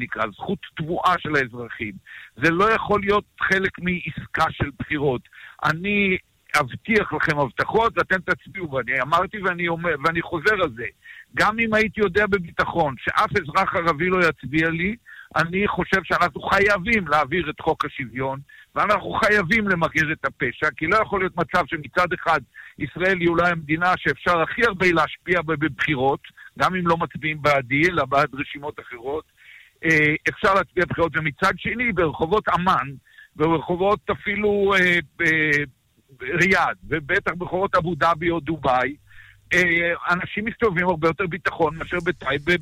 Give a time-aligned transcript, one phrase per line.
[0.00, 1.92] נקרא, זכות תבואה של האזרחים.
[2.36, 5.22] זה לא יכול להיות חלק מעסקה של בחירות.
[5.64, 6.18] אני
[6.60, 10.86] אבטיח לכם הבטחות ואתם תצביעו, ואני אמרתי ואני, אומר, ואני חוזר על זה.
[11.34, 14.96] גם אם הייתי יודע בביטחון שאף אזרח ערבי לא יצביע לי,
[15.36, 18.38] אני חושב שאנחנו חייבים להעביר את חוק השוויון,
[18.74, 22.40] ואנחנו חייבים למגר את הפשע, כי לא יכול להיות מצב שמצד אחד
[22.78, 26.20] ישראל היא אולי המדינה שאפשר הכי הרבה להשפיע בבחירות,
[26.58, 29.24] גם אם לא מצביעים בעדי, אלא בעד רשימות אחרות.
[29.84, 32.88] אה, אפשר להצביע בבחירות, ומצד שני, ברחובות עמאן,
[33.36, 35.64] ברחובות אפילו אה,
[36.22, 38.94] ריאד, ובטח ברחובות אבו דאבי או דובאי,
[39.52, 39.60] אה,
[40.10, 42.52] אנשים מסתובבים הרבה יותר ביטחון מאשר בטייבה,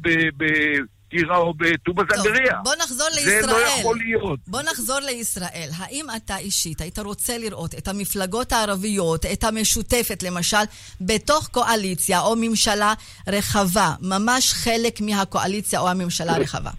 [1.11, 2.59] טירה או בטובא זנגריה.
[2.65, 3.43] בוא נחזור לישראל.
[3.43, 4.41] זה לא יכול להיות.
[4.47, 5.69] בוא נחזור לישראל.
[5.77, 10.57] האם אתה אישית היית רוצה לראות את המפלגות הערביות, את המשותפת למשל,
[11.01, 12.95] בתוך קואליציה או ממשלה
[13.27, 16.71] רחבה, ממש חלק מהקואליציה או הממשלה הרחבה?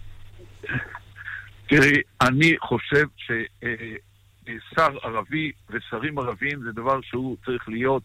[1.70, 8.02] תראי, אני חושב ששר ערבי ושרים ערבים זה דבר שהוא צריך להיות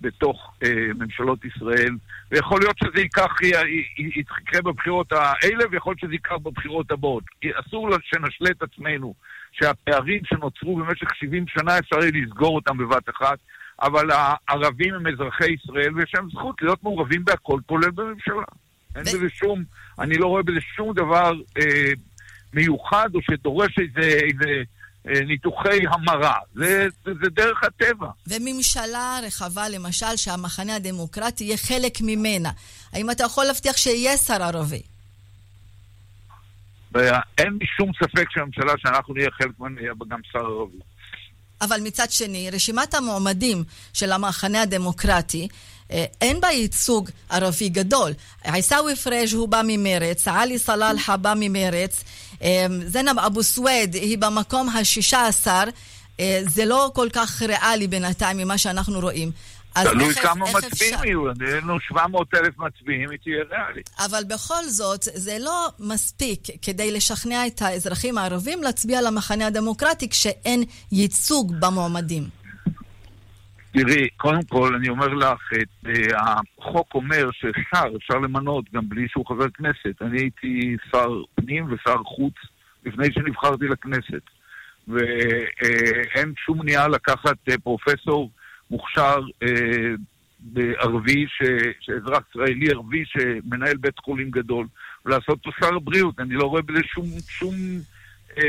[0.00, 1.94] בתוך אה, ממשלות ישראל,
[2.30, 3.36] ויכול להיות שזה ייקח,
[3.98, 7.24] יקרה בבחירות האלה, ויכול להיות שזה ייקח בבחירות הבאות.
[7.40, 9.14] כי אסור שנשלה את עצמנו
[9.52, 13.38] שהפערים שנוצרו במשך 70 שנה, אפשר יהיה לסגור אותם בבת אחת,
[13.82, 18.44] אבל הערבים הם אזרחי ישראל, ויש להם זכות להיות מעורבים בהכל, כולל בממשלה.
[18.96, 19.62] אין בזה שום,
[19.98, 21.92] אני לא רואה בזה שום דבר אה,
[22.54, 24.08] מיוחד, או שדורש איזה...
[24.08, 24.62] איזה
[25.08, 26.34] אה, ניתוחי המרה.
[26.54, 28.08] זה, זה, זה דרך הטבע.
[28.26, 32.50] וממשלה רחבה, למשל, שהמחנה הדמוקרטי יהיה חלק ממנה.
[32.92, 34.82] האם אתה יכול להבטיח שיהיה שר ערבי?
[37.38, 40.78] אין לי שום ספק שהממשלה שאנחנו נהיה חלק ממנה יהיה גם שר ערבי.
[41.60, 45.48] אבל מצד שני, רשימת המועמדים של המחנה הדמוקרטי
[45.90, 48.12] אה, אין בה ייצוג ערבי גדול.
[48.44, 52.04] עיסאווי פריג' הוא בא ממרץ, עלי סלאלחה בא ממרץ,
[52.86, 55.64] זנב אבו סוויד היא במקום השישה עשר.
[56.20, 59.30] אה, זה לא כל כך ריאלי בינתיים ממה שאנחנו רואים.
[59.74, 63.90] תלוי כמה מצביעים יהיו, אין לנו 700 אלף מצביעים, היא תהיה ריאלית.
[63.98, 70.64] אבל בכל זאת, זה לא מספיק כדי לשכנע את האזרחים הערבים להצביע למחנה הדמוקרטי כשאין
[70.92, 72.41] ייצוג במועמדים.
[73.72, 76.16] תראי, קודם כל, אני אומר לך, את, uh,
[76.58, 80.02] החוק אומר ששר אפשר למנות גם בלי שהוא חבר כנסת.
[80.02, 82.34] אני הייתי שר פנים ושר חוץ
[82.86, 84.22] לפני שנבחרתי לכנסת.
[84.88, 88.30] ואין uh, שום מניעה לקחת uh, פרופסור
[88.70, 91.42] מוכשר uh, ערבי, ש,
[91.80, 94.66] שאזרח ישראלי ערבי שמנהל בית חולים גדול,
[95.06, 96.20] ולעשות אותו שר הבריאות.
[96.20, 97.54] אני לא רואה בזה שום, שום
[98.30, 98.40] uh,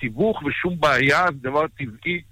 [0.00, 2.22] סיבוך ושום בעיה, זה דבר טבעי.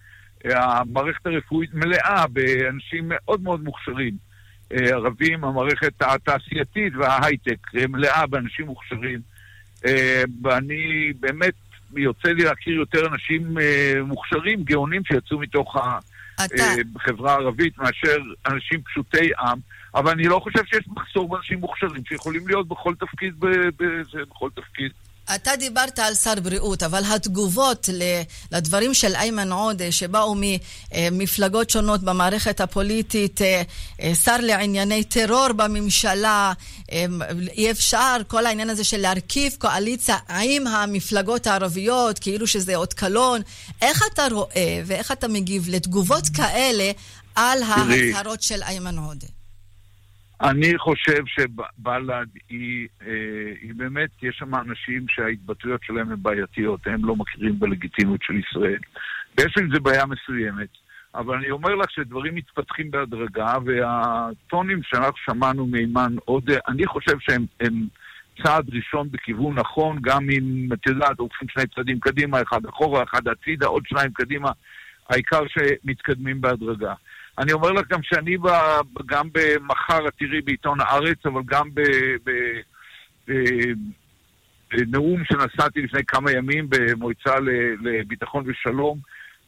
[0.55, 4.27] המערכת הרפואית מלאה באנשים מאוד מאוד מוכשרים.
[4.73, 7.59] אה, ערבים, המערכת התעשייתית וההייטק
[7.89, 9.21] מלאה באנשים מוכשרים.
[9.87, 11.55] אה, ואני באמת,
[11.97, 15.77] יוצא לי להכיר יותר אנשים אה, מוכשרים, גאונים שיצאו מתוך
[16.39, 19.59] החברה הערבית מאשר אנשים פשוטי עם.
[19.95, 23.35] אבל אני לא חושב שיש מחסור באנשים מוכשרים שיכולים להיות בכל תפקיד,
[24.29, 24.93] בכל תפקיד.
[25.35, 27.89] אתה דיברת על שר בריאות, אבל התגובות
[28.53, 30.35] לדברים של איימן עודה, שבאו
[30.93, 33.63] ממפלגות שונות במערכת הפוליטית, אה,
[34.01, 36.53] אה, שר לענייני טרור בממשלה,
[36.93, 37.05] אה,
[37.53, 43.41] אי אפשר, כל העניין הזה של להרכיב קואליציה עם המפלגות הערביות, כאילו שזה אות קלון.
[43.83, 46.91] איך אתה רואה ואיך אתה מגיב לתגובות כאלה
[47.35, 49.36] על ההצהרות של איימן עודה?
[50.41, 57.05] אני חושב שבל"ד היא, אה, היא באמת, יש שם אנשים שההתבטאויות שלהם הן בעייתיות, הם
[57.05, 58.79] לא מכירים בלגיטימיות של ישראל.
[59.39, 60.69] ויש עם זה בעיה מסוימת.
[61.15, 67.47] אבל אני אומר לך שדברים מתפתחים בהדרגה, והטונים שאנחנו שמענו מאימן עוד, אני חושב שהם
[67.61, 67.87] הם
[68.43, 73.29] צעד ראשון בכיוון נכון, גם אם, את יודעת, הולכים שני צעדים קדימה, אחד אחורה, אחד
[73.29, 74.51] הצידה, עוד שניים קדימה,
[75.11, 76.95] העיקר שמתקדמים בהדרגה.
[77.39, 78.37] אני אומר לך גם שאני
[79.07, 81.69] גם במחר, את תראי בעיתון הארץ, אבל גם
[84.71, 87.35] בנאום שנשאתי לפני כמה ימים במועצה
[87.83, 88.99] לביטחון ושלום,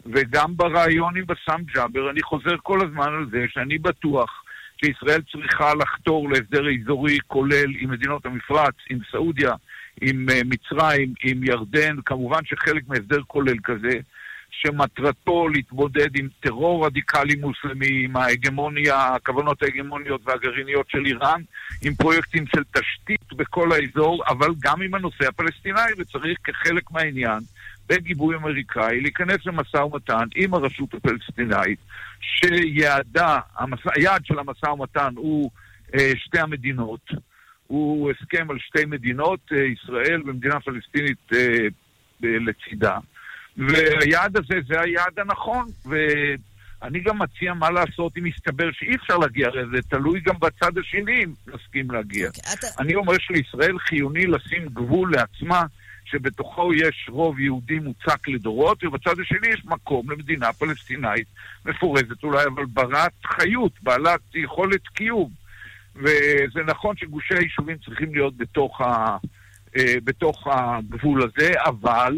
[0.07, 4.45] וגם בריאיון עם בסאם ג'אבר, אני חוזר כל הזמן על זה שאני בטוח
[4.85, 9.53] שישראל צריכה לחתור להסדר אזורי כולל עם מדינות המפרץ, עם סעודיה,
[10.01, 14.01] עם אה, מצרים, עם ירדן, כמובן שחלק מהסדר כולל כזה.
[14.51, 21.43] שמטרתו להתמודד עם טרור רדיקלי מוסלמי, עם ההגמוניה, הכוונות ההגמוניות והגרעיניות של איראן,
[21.83, 27.39] עם פרויקטים של תשתית בכל האזור, אבל גם עם הנושא הפלסטיני, וצריך כחלק מהעניין,
[27.89, 31.79] בגיבוי אמריקאי, להיכנס למשא ומתן עם הרשות הפלסטינאית,
[32.21, 33.41] שיעדה.
[33.85, 35.51] היעד של המשא ומתן הוא
[35.95, 37.11] אה, שתי המדינות.
[37.67, 41.67] הוא הסכם על שתי מדינות, אה, ישראל ומדינה פלסטינית אה,
[42.21, 42.99] לצידה.
[43.59, 49.49] והיעד הזה זה היעד הנכון, ואני גם מציע מה לעשות אם יסתבר שאי אפשר להגיע,
[49.49, 52.29] הרי זה תלוי גם בצד השני אם נסכים להגיע.
[52.29, 52.83] Okay, אוקיי, אתה...
[52.83, 55.63] אני אומר שלישראל חיוני לשים גבול לעצמה.
[56.11, 61.27] שבתוכו יש רוב יהודי מוצק לדורות, ובצד השני יש מקום למדינה פלסטינאית
[61.67, 65.31] מפורזת אולי, אבל ברת חיות, בעלת יכולת קיום.
[65.97, 69.17] וזה נכון שגושי היישובים צריכים להיות בתוך, ה,
[69.77, 72.17] אה, בתוך הגבול הזה, אבל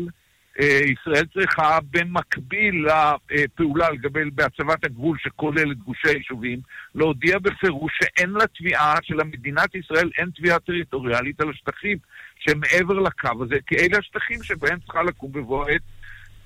[0.58, 2.86] ישראל צריכה במקביל
[3.30, 6.60] לפעולה לגבי בהצבת הגבול שכולל את גושי היישובים,
[6.94, 11.98] להודיע בפירוש שאין לה תביעה, שלמדינת ישראל אין תביעה טריטוריאלית על השטחים
[12.38, 15.82] שמעבר לקו הזה, כי אלה השטחים שבהם צריכה לקום בבוא העת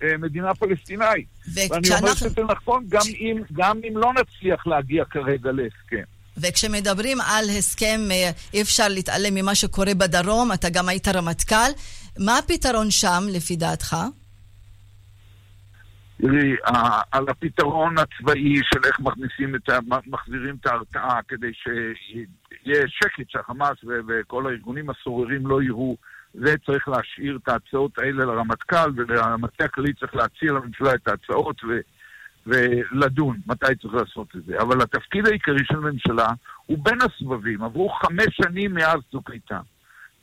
[0.03, 1.27] אה, מדינה פלסטינאית.
[1.55, 6.14] ואני אומר שזה נכון גם אם, גם אם לא נצליח להגיע כרגע להסכם.
[6.37, 11.71] וכשמדברים על הסכם, אה, אי אפשר להתעלם ממה שקורה בדרום, אתה גם היית רמטכ"ל.
[12.19, 13.97] מה הפתרון שם, לפי דעתך?
[16.21, 16.57] תראי,
[17.13, 19.79] על הפתרון הצבאי של איך מכניסים את ה...
[20.07, 23.79] מחזירים את ההרתעה כדי שיהיה שקט שהחמאס
[24.09, 25.97] וכל הארגונים הסוררים לא יראו,
[26.35, 31.69] זה צריך להשאיר את ההצעות האלה לרמטכ"ל, ולמטה הכללי צריך להציע לממשלה את ההצעות ו...
[32.47, 34.59] ולדון מתי צריך לעשות את זה.
[34.61, 36.29] אבל התפקיד העיקרי של הממשלה
[36.67, 37.63] הוא בין הסבבים.
[37.63, 39.61] עברו חמש שנים מאז צוק איתן.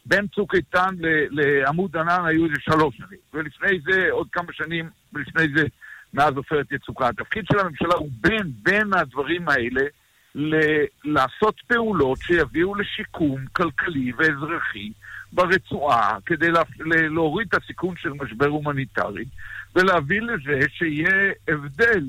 [0.06, 0.96] בין צוק איתן
[1.30, 3.20] לעמוד ענן היו איזה שלוש שנים.
[3.34, 5.66] ולפני זה עוד כמה שנים, ולפני זה
[6.14, 7.08] מאז עופרת יצוקה.
[7.08, 9.82] התפקיד של הממשלה הוא בין, בין הדברים האלה
[10.36, 14.92] ל- לעשות פעולות שיביאו לשיקום כלכלי ואזרחי
[15.34, 16.64] ברצועה כדי לה-
[17.10, 19.26] להוריד את הסיכון של משבר הומניטרי
[19.76, 22.06] ולהביא לזה שיהיה הבדל,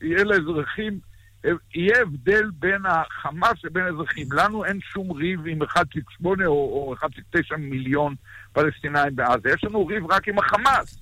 [0.00, 0.98] יהיה לאזרחים,
[1.74, 4.26] יהיה הבדל בין החמאס לבין האזרחים.
[4.32, 5.76] לנו אין שום ריב עם 1.8
[6.24, 8.14] או, או 1.9 מיליון
[8.52, 11.00] פלסטינאים בעזה, יש לנו ריב רק עם החמאס.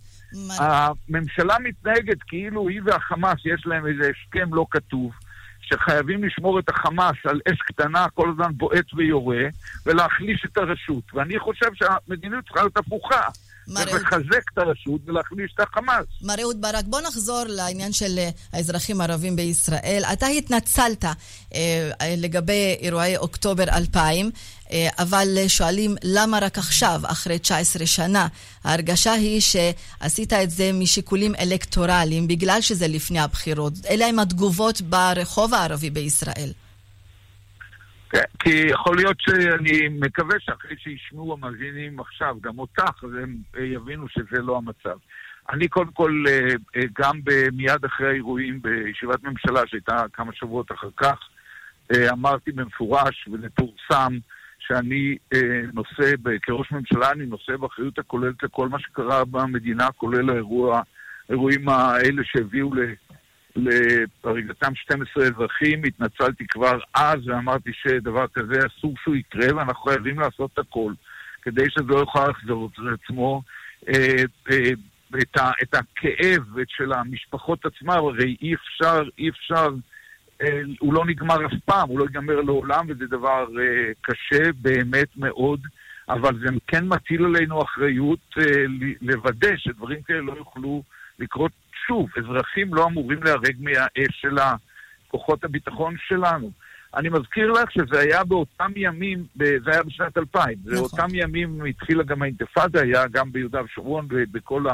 [0.58, 5.12] הממשלה מתנהגת כאילו היא והחמאס יש להם איזה הסכם לא כתוב,
[5.60, 9.44] שחייבים לשמור את החמאס על אש קטנה, כל הזמן בועט ויורה,
[9.86, 11.14] ולהחליש את הרשות.
[11.14, 13.20] ואני חושב שהמדיניות צריכה להיות הפוכה.
[13.68, 16.06] צריך לחזק את הרשות ולהחליש את החמאס.
[16.22, 20.02] מר אהוד ברק, בוא נחזור לעניין של אה, האזרחים הערבים בישראל.
[20.12, 21.04] אתה התנצלת
[21.54, 24.30] אה, לגבי אירועי אוקטובר 2000,
[24.72, 28.26] אה, אבל שואלים למה רק עכשיו, אחרי 19 שנה.
[28.64, 33.72] ההרגשה היא שעשית את זה משיקולים אלקטורליים, בגלל שזה לפני הבחירות.
[33.88, 36.52] אלה הם התגובות ברחוב הערבי בישראל.
[38.12, 44.08] כן, כי יכול להיות שאני מקווה שאחרי שישמעו המאזינים עכשיו, גם אותך, הם אה, יבינו
[44.08, 44.98] שזה לא המצב.
[45.50, 47.20] אני קודם כל, אה, אה, גם
[47.52, 51.18] מיד אחרי האירועים בישיבת ממשלה שהייתה כמה שבועות אחר כך,
[52.12, 54.18] אמרתי במפורש ופורסם
[54.58, 55.16] שאני
[55.72, 60.82] נושא, כראש ממשלה אני נושא באחריות הכוללת לכל מה שקרה במדינה, כולל האירוע,
[61.28, 62.70] האירועים האלה שהביאו
[63.56, 70.50] להריגתם 12 אזרחים, התנצלתי כבר אז ואמרתי שדבר כזה אסור שהוא יקרה ואנחנו חייבים לעשות
[70.54, 70.92] את הכל
[71.42, 73.42] כדי שזה לא יוכל לחזור לעצמו.
[73.88, 74.70] אה, אה,
[75.22, 79.68] את, ה, את הכאב של המשפחות עצמם, הרי אי אפשר, אי אפשר,
[80.42, 83.46] אה, הוא לא נגמר אף פעם, הוא לא ייגמר לעולם, וזה דבר
[84.00, 85.60] קשה באמת מאוד,
[86.08, 88.34] אבל זה כן מטיל עלינו אחריות
[89.00, 90.82] לוודא שדברים כאלה לא יוכלו
[91.18, 91.52] לקרות
[91.86, 94.38] שוב, אזרחים לא אמורים להרג מהאש של
[95.08, 96.50] כוחות הביטחון שלנו.
[96.96, 100.78] אני מזכיר לך שזה היה באותם ימים, זה היה בשנת 2000, נכון.
[100.78, 104.64] באותם ימים התחילה גם האינתיפאדה, היה גם ביהודה ושומרון ובכל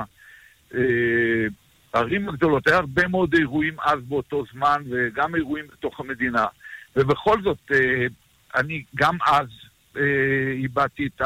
[1.95, 2.67] הערים אה, הגדולות.
[2.67, 6.47] היה הרבה מאוד אירועים אז באותו זמן, וגם אירועים בתוך המדינה.
[6.97, 8.07] ובכל זאת, אה,
[8.55, 9.47] אני גם אז
[9.97, 11.23] אה, איבדתי את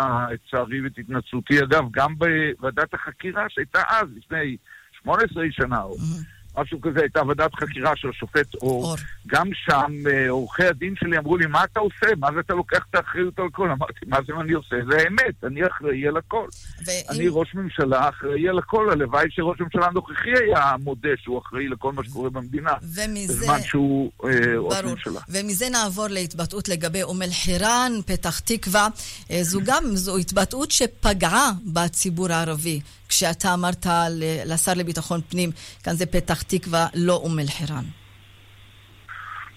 [0.50, 1.60] צערי ואת התנצלותי.
[1.60, 4.56] אגב, גם בוועדת החקירה שהייתה אז, לפני
[5.04, 5.96] 18 שנה, או
[6.56, 8.96] משהו כזה, הייתה ועדת חקירה של השופט אור.
[9.26, 12.06] גם שם אה, עורכי הדין שלי אמרו לי, מה אתה עושה?
[12.18, 13.70] מה זה אתה לוקח את האחריות על הכל?
[13.70, 14.76] אמרתי, מה זה אני עושה?
[14.90, 16.46] זה האמת, אני אחראי על הכל.
[17.08, 18.90] אני ראש ממשלה אחראי על הכל.
[18.90, 22.72] הלוואי שראש ממשלה הנוכחי היה מודה שהוא אחראי לכל מה שקורה במדינה.
[22.82, 23.32] ומזה...
[23.32, 25.20] בזמן שהוא אה, ראש ממשלה.
[25.28, 28.88] ומזה נעבור להתבטאות לגבי אום אל-חיראן, פתח תקווה.
[29.30, 32.80] אה, זו גם, זו התבטאות שפגעה בציבור הערבי.
[33.12, 33.86] כשאתה אמרת
[34.46, 35.50] לשר לביטחון פנים,
[35.84, 37.84] כאן זה פתח תקווה, לא אום אל-חיראן.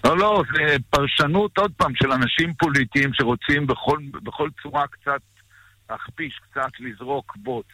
[0.03, 5.21] לא, לא, זה פרשנות, עוד פעם, של אנשים פוליטיים שרוצים בכל, בכל צורה קצת
[5.89, 7.65] להכפיש, קצת לזרוק בוץ.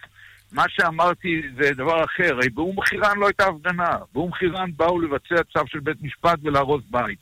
[0.52, 3.98] מה שאמרתי זה דבר אחר, הרי באום חירן לא הייתה הפגנה.
[4.14, 7.20] באום חירן באו לבצע צו של בית משפט ולהרוס בית.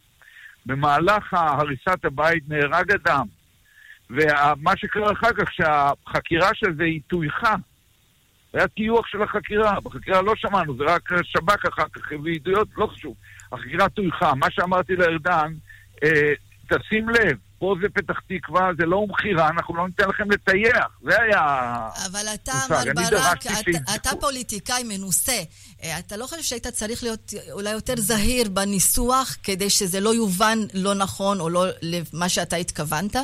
[0.65, 3.25] במהלך הריסת הבית נהרג אדם.
[4.09, 7.55] ומה שקרה אחר כך, שהחקירה של זה היא טויחה.
[8.53, 12.87] היה טיוח של החקירה, בחקירה לא שמענו, זה רק שב"כ אחר כך הביא עדויות, לא
[12.87, 13.15] חשוב.
[13.51, 14.35] החקירה טויחה.
[14.35, 15.53] מה שאמרתי לארדן,
[16.03, 16.33] אה,
[16.69, 20.87] תשים לב, פה זה פתח תקווה, זה לא אום חירה, אנחנו לא ניתן לכם לטייח.
[21.03, 21.41] זה היה...
[22.05, 25.41] אבל אתה, מר ברק, אתה, אתה פוליטיקאי מנוסה.
[25.83, 30.59] אה, אתה לא חושב שהיית צריך להיות אולי יותר זהיר בניסוח כדי שזה לא יובן
[30.73, 33.15] לא נכון או לא למה שאתה התכוונת?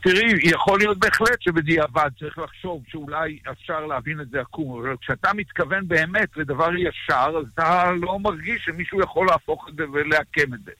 [0.00, 5.32] תראי, יכול להיות בהחלט שבדיעבד צריך לחשוב שאולי אפשר להבין את זה עקום, אבל כשאתה
[5.34, 10.60] מתכוון באמת לדבר ישר, אז אתה לא מרגיש שמישהו יכול להפוך את זה ולעקם את
[10.64, 10.72] זה.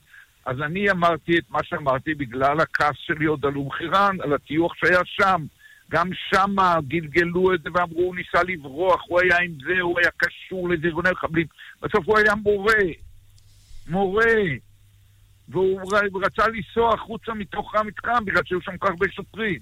[0.46, 4.74] אז אני אמרתי את מה שאמרתי בגלל הכעס שלי עוד על אום חירן, על הטיוח
[4.74, 5.46] שהיה שם.
[5.90, 6.56] גם שם
[6.88, 10.86] גלגלו את זה ואמרו, הוא ניסה לברוח, הוא היה עם זה, הוא היה קשור לאיזה
[10.86, 11.46] ארגוני מחבלים.
[11.82, 12.84] בסוף הוא היה מורה.
[13.88, 14.34] מורה.
[15.48, 15.92] והוא
[16.24, 19.58] רצה לנסוע החוצה מתוך המתחם בגלל שהיו שם כל כך הרבה שוטרים.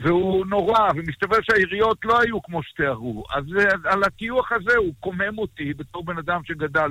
[0.00, 3.24] והוא נורא, ומסתבר שהעיריות לא היו כמו שתיארו.
[3.34, 3.44] אז
[3.84, 6.90] על הטיוח הזה הוא קומם אותי בתור בן אדם שגדל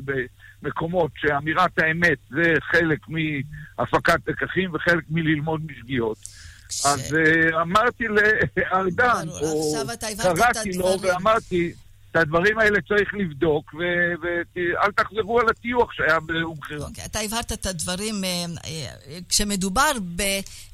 [0.61, 6.17] במקומות שאמירת האמת זה חלק מהפקת לקחים וחלק מללמוד משגיאות.
[6.69, 6.85] ש...
[6.85, 9.73] אז uh, אמרתי לארדן, או
[10.21, 11.73] קראתי לו ואמרתי,
[12.11, 13.73] את הדברים האלה צריך לבדוק,
[14.21, 16.91] ואל תחזרו על הטיוח שהיה באום חירן.
[16.91, 18.23] Okay, אתה הבהרת את הדברים.
[18.23, 18.29] אה,
[18.65, 19.91] אה, כשמדובר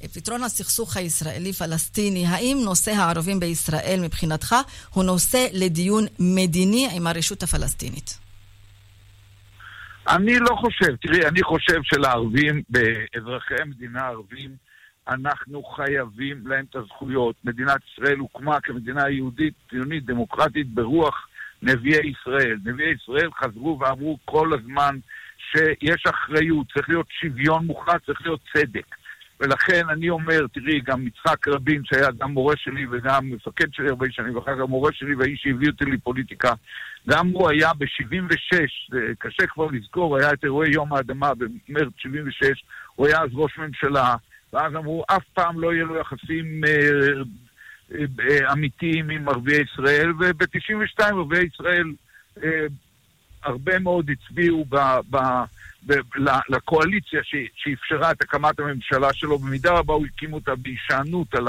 [0.03, 4.55] בפתרון הסכסוך הישראלי-פלסטיני, האם נושא הערבים בישראל מבחינתך
[4.93, 8.23] הוא נושא לדיון מדיני עם הרשות הפלסטינית?
[10.07, 10.95] אני לא חושב.
[10.95, 14.55] תראי, אני חושב שלערבים, באזרחי המדינה הערבים,
[15.07, 17.35] אנחנו חייבים להם את הזכויות.
[17.43, 21.27] מדינת ישראל הוקמה כמדינה יהודית, ציונית, דמוקרטית, ברוח
[21.61, 22.57] נביאי ישראל.
[22.65, 24.99] נביאי ישראל חזרו ואמרו כל הזמן
[25.37, 28.95] שיש אחריות, צריך להיות שוויון מוחלט, צריך להיות צדק.
[29.39, 34.05] ולכן אני אומר, תראי, גם יצחק רבין, שהיה גם מורה שלי וגם מפקד שלי הרבה
[34.11, 36.53] שנים, ואחר כך מורה שלי והאיש שהביא אותי לפוליטיקה,
[37.09, 38.57] גם הוא היה ב-76,
[39.19, 42.63] קשה כבר לזכור, היה את אירועי יום האדמה במרץ 76,
[42.95, 44.15] הוא היה אז ראש ממשלה,
[44.53, 51.03] ואז אמרו, אף פעם לא יהיו לו יחסים אה, אה, אמיתיים עם ערביי ישראל, וב-92
[51.03, 51.93] ערביי ישראל
[52.43, 52.65] אה,
[53.43, 54.77] הרבה מאוד הצביעו ב...
[55.09, 55.17] ב
[56.49, 57.19] לקואליציה
[57.55, 61.47] שאפשרה את הקמת הממשלה שלו, במידה רבה הוא הקים אותה בהישענות על,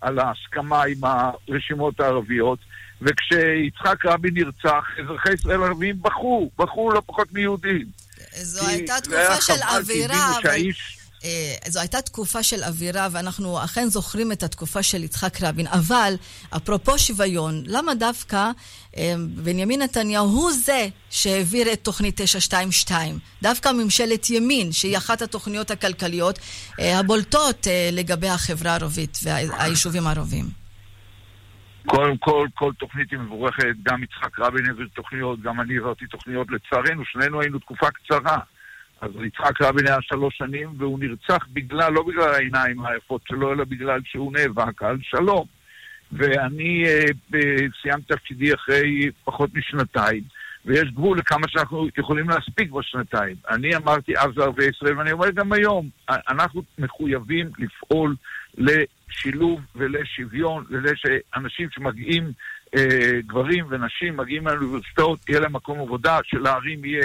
[0.00, 2.58] על ההסכמה עם הרשימות הערביות,
[3.02, 7.86] וכשיצחק רבין נרצח, אזרחי ישראל הערבים בכו, בכו לא פחות מיהודים.
[8.32, 10.42] זו הייתה תקופה של אווירה, אבל...
[10.42, 11.03] שהאיש...
[11.24, 15.66] אה, זו הייתה תקופה של אווירה, ואנחנו אכן זוכרים את התקופה של יצחק רבין.
[15.66, 16.14] אבל,
[16.56, 18.50] אפרופו שוויון, למה דווקא
[18.96, 23.18] אה, בנימין נתניהו הוא זה שהעביר את תוכנית 922?
[23.42, 26.38] דווקא ממשלת ימין, שהיא אחת התוכניות הכלכליות
[26.80, 30.64] אה, הבולטות לגבי החברה הערבית והיישובים הערביים.
[31.86, 36.46] קודם כל, כל תוכנית היא מבורכת, גם יצחק רבין העביר תוכניות, גם אני העברתי תוכניות,
[36.50, 38.38] לצערנו, שנינו היינו תקופה קצרה.
[39.04, 43.64] אז יצחק רבין היה שלוש שנים, והוא נרצח בגלל, לא בגלל העיניים היפות שלו, אלא
[43.64, 45.46] בגלל שהוא נאבק על שלום.
[46.12, 47.04] ואני אה,
[47.82, 50.22] סיימתי תפקידי אחרי פחות משנתיים,
[50.64, 53.36] ויש גבול לכמה שאנחנו יכולים להספיק בשנתיים.
[53.50, 58.14] אני אמרתי אז לערביי ישראל, ואני אומר גם היום, אנחנו מחויבים לפעול
[58.58, 62.32] לשילוב ולשוויון, ולשאנשים שמגיעים,
[62.76, 67.02] אה, גברים ונשים, מגיעים לאוניברסיטאות, יהיה להם מקום עבודה, שלערים יהיה...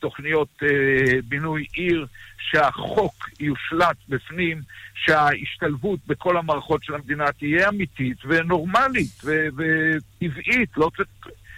[0.00, 0.68] תוכניות אה,
[1.28, 2.06] בינוי עיר,
[2.50, 4.62] שהחוק יושלט בפנים,
[5.04, 11.08] שההשתלבות בכל המערכות של המדינה תהיה אמיתית ונורמלית וטבעית, לא צריך...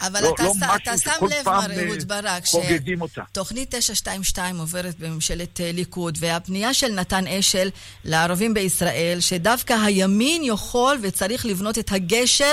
[0.07, 5.61] אבל לא, אתה, לא אתה שם לב, מר אה, אהוד ברק, שתוכנית 922 עוברת בממשלת
[5.61, 7.69] אה, ליכוד, והפנייה של נתן אשל
[8.05, 12.53] לערבים בישראל, שדווקא הימין יכול וצריך לבנות את הגשר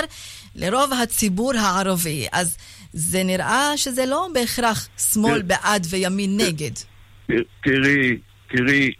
[0.56, 2.26] לרוב הציבור הערבי.
[2.32, 2.56] אז
[2.92, 6.74] זה נראה שזה לא בהכרח שמאל בעד וימין נגד.
[7.62, 8.18] תראי,
[8.48, 8.92] תראי,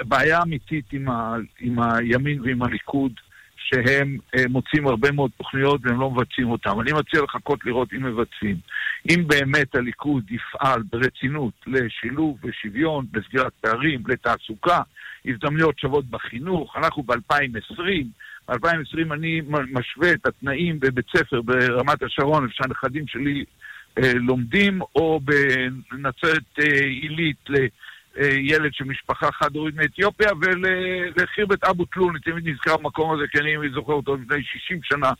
[0.00, 3.12] הבעיה האמיתית עם, ה, עם הימין ועם הליכוד,
[3.56, 6.70] שהם אה, מוצאים הרבה מאוד תוכניות והם לא מבצעים אותן.
[6.80, 8.56] אני מציע לחכות לראות אם מבצעים.
[9.10, 14.80] אם באמת הליכוד יפעל ברצינות לשילוב ושוויון, לסגירת פערים, לתעסוקה,
[15.26, 18.06] הזדמנויות שוות בחינוך, אנחנו ב-2020,
[18.48, 19.40] ב-2020 אני
[19.72, 23.44] משווה את התנאים בבית ספר ברמת השרון, איפה שהנכדים שלי
[23.98, 25.20] אה, לומדים, או
[25.90, 27.46] בנצרת אה, עילית
[28.16, 33.70] לילד של משפחה חד-הורית מאתיופיה, ולחירבת אבו תלול, אני תמיד נזכר במקום הזה, כי אני
[33.74, 35.10] זוכר אותו לפני 60 שנה,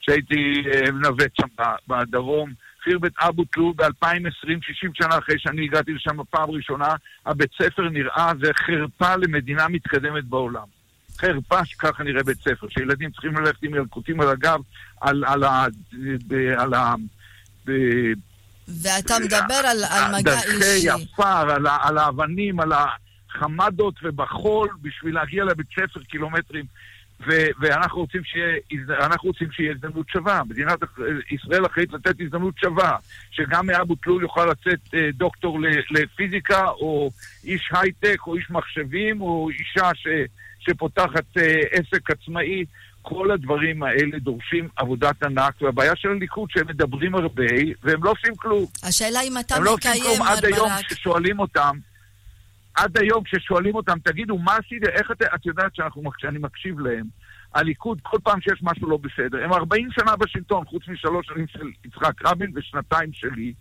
[0.00, 1.48] שהייתי אה, מנווט שם
[1.88, 2.50] בדרום.
[2.82, 6.88] חירבת אבו תלול ב-2020, 60 שנה אחרי שאני הגעתי לשם בפעם ראשונה,
[7.26, 10.77] הבית ספר נראה, זה חרפה למדינה מתקדמת בעולם.
[11.20, 14.60] חרפה שככה נראה בית ספר, שילדים צריכים ללכת עם ילקוטים על הגב,
[15.00, 15.66] על, על ה...
[16.56, 16.94] על ה...
[18.82, 20.90] ואתה מדבר על, על מגע אישי.
[20.90, 26.64] עפר, על, על האבנים, על החמדות ובחול, בשביל להגיע לבית ספר קילומטרים.
[27.26, 28.56] ו- ואנחנו רוצים שיהיה,
[29.22, 30.42] רוצים שיהיה הזדמנות שווה.
[30.48, 30.78] מדינת
[31.30, 32.96] ישראל אחראית לתת הזדמנות שווה,
[33.30, 35.58] שגם מאבו תלול יוכל לצאת אה, דוקטור
[35.90, 37.10] לפיזיקה, או
[37.44, 40.06] איש הייטק, או איש מחשבים, או אישה ש-
[40.58, 42.64] שפותחת אה, עסק עצמאי.
[43.02, 47.44] כל הדברים האלה דורשים עבודת ענק, והבעיה של הליכוד שהם מדברים הרבה,
[47.82, 48.66] והם לא עושים כלום.
[48.82, 50.44] השאלה אם אתה מקיים, מר ברק...
[50.44, 51.76] הם לא עושים כלום עד היום כששואלים אותם,
[52.74, 55.22] עד היום כששואלים אותם, תגידו, מה עשית, איך את...
[55.22, 55.72] את יודעת
[56.18, 57.04] שאני מקשיב להם,
[57.54, 61.70] הליכוד, כל פעם שיש משהו לא בסדר, הם 40 שנה בשלטון, חוץ משלוש שנים של
[61.84, 63.52] יצחק רבין ושנתיים שלי,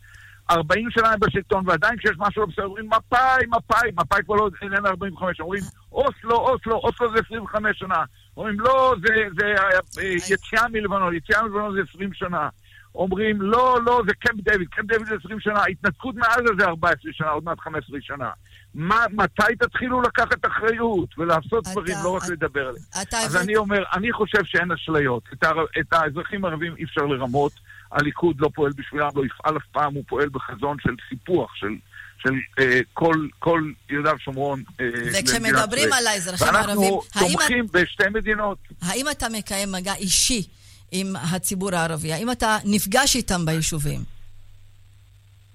[0.52, 4.50] 40 שנה הם בשלטון, ועדיין כשיש משהו לא בסדר, אומרים מפא"י, מפא"י, מפא"י כבר לא
[4.62, 8.04] איננה 45, אומרים אוסלו, אוסלו, אוסלו זה 25 שנה.
[8.38, 12.50] אומרים לא, זה, זה אה, יציאה מלבנון, יציאה מלבנון זה 20 שנה.
[12.96, 17.12] אומרים לא, לא, זה קמפ דיוויד, קמפ דיוויד זה 20 שנה, התנתקות מעזה זה 14
[17.14, 18.30] שנה, עוד מעט 15 שנה.
[18.76, 22.84] מה, מתי תתחילו לקחת אחריות ולעשות אתה, דברים, לא רק אתה, לדבר עליהם?
[22.94, 23.44] אז הבאת...
[23.44, 25.24] אני אומר, אני חושב שאין אשליות.
[25.34, 25.66] את, הר...
[25.80, 27.52] את האזרחים הערבים אי אפשר לרמות.
[27.92, 31.76] הליכוד לא פועל בשבילם, לא יפעל אף פעם, הוא פועל בחזון של סיפוח, של,
[32.18, 34.64] של אה, כל, כל יהודה ושומרון.
[34.80, 34.86] אה,
[35.20, 37.72] וכשמדברים על האזרחים הערבים, ואנחנו תומכים את...
[37.72, 38.58] בשתי מדינות.
[38.82, 40.44] האם אתה מקיים מגע אישי
[40.92, 42.14] עם הציבור הערבי?
[42.14, 44.18] האם אתה נפגש איתם ביישובים?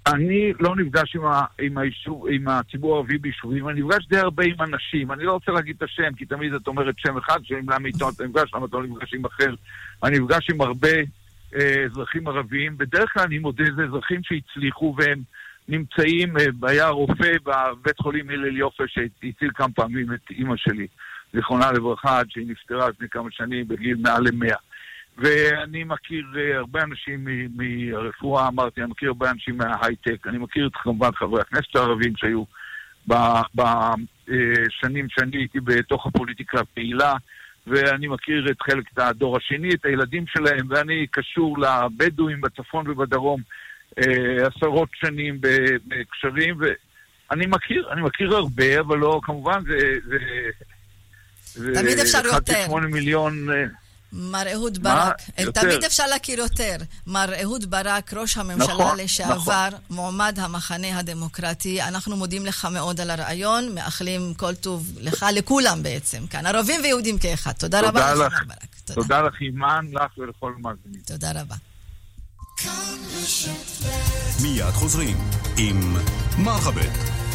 [0.06, 4.44] אני לא נפגש עם, ה, עם, היישוב, עם הציבור הערבי ביישובים, אני נפגש די הרבה
[4.44, 5.12] עם אנשים.
[5.12, 8.08] אני לא רוצה להגיד את השם, כי תמיד את אומרת שם אחד, שאם למה איתו
[8.08, 9.54] אתה נפגש, למה אתה לא נפגש עם אחר.
[10.02, 10.88] אני נפגש עם הרבה
[11.84, 12.78] אזרחים ערביים.
[12.78, 15.22] בדרך כלל אני מודה, זה אזרחים שהצליחו והם
[15.68, 20.86] נמצאים, אה, היה רופא בבית חולים הלל יופי שהציל כמה פעמים את אימא שלי,
[21.34, 24.56] זיכרונה לברכה, עד שהיא נפטרה לפני כמה שנים בגיל מעל למאה.
[25.18, 30.72] ואני מכיר uh, הרבה אנשים מהרפואה, אמרתי, אני מכיר הרבה אנשים מההייטק, אני מכיר את
[30.74, 32.44] כמובן חברי הכנסת הערבים שהיו
[33.54, 37.14] בשנים שאני הייתי בתוך הפוליטיקה הפעילה,
[37.66, 43.40] ואני מכיר את חלק, את הדור השני, את הילדים שלהם, ואני קשור לבדואים בצפון ובדרום
[44.00, 44.04] uh,
[44.46, 49.78] עשרות שנים בקשרים, ואני מכיר, אני מכיר הרבה, אבל לא, כמובן, זה...
[51.54, 52.66] זה תמיד אפשר יותר.
[52.68, 53.48] 1.8 מיליון...
[54.12, 55.22] מר אהוד ברק,
[55.54, 56.76] תמיד אפשר להכיר יותר.
[57.06, 59.34] מר אהוד ברק, ראש הממשלה נכון, לשעבר,
[59.68, 59.80] נכון.
[59.90, 66.26] מועמד המחנה הדמוקרטי, אנחנו מודים לך מאוד על הרעיון, מאחלים כל טוב לך, לכולם בעצם,
[66.26, 67.52] כאן, ערבים ויהודים כאחד.
[67.52, 68.76] תודה, תודה רבה לך, מר ברק.
[68.84, 69.02] תודה.
[69.02, 71.00] תודה לך, אימן, לך ולכל מאזינים.
[71.06, 71.56] תודה רבה.
[74.42, 75.16] מיד חוזרים
[75.56, 75.96] עם
[76.38, 77.31] מרחבת.